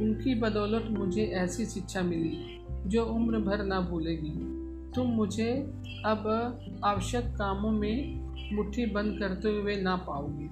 उनकी 0.00 0.34
बदौलत 0.34 0.86
मुझे 0.90 1.24
ऐसी 1.24 1.66
शिक्षा 1.66 2.02
मिली, 2.02 2.60
जो 2.86 3.04
उम्र 3.06 3.38
भर 3.38 3.64
ना 3.64 3.80
भूलेगी। 3.80 4.30
तुम 4.92 5.06
मुझे 5.06 5.52
अब 6.06 6.26
आवश्यक 6.84 7.24
कामों 7.24 7.70
में 7.70 8.28
मुट्ठी 8.56 8.86
बंद 8.86 9.18
करते 9.18 9.48
हुए 9.48 9.76
ना 9.76 9.96
पाओगी। 9.96 10.50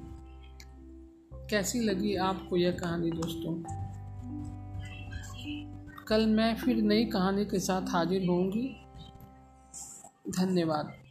कैसी 1.50 1.80
लगी 1.80 2.14
आपको 2.16 2.56
यह 2.56 2.70
कहानी 2.70 3.10
दोस्तों? 3.10 3.54
कल 6.08 6.26
मैं 6.26 6.56
फिर 6.56 6.76
नई 6.76 7.04
कहानी 7.04 7.44
के 7.44 7.58
साथ 7.58 7.82
हाजिर 7.88 8.26
होंगी 8.26 8.76
धन्यवाद। 10.30 11.05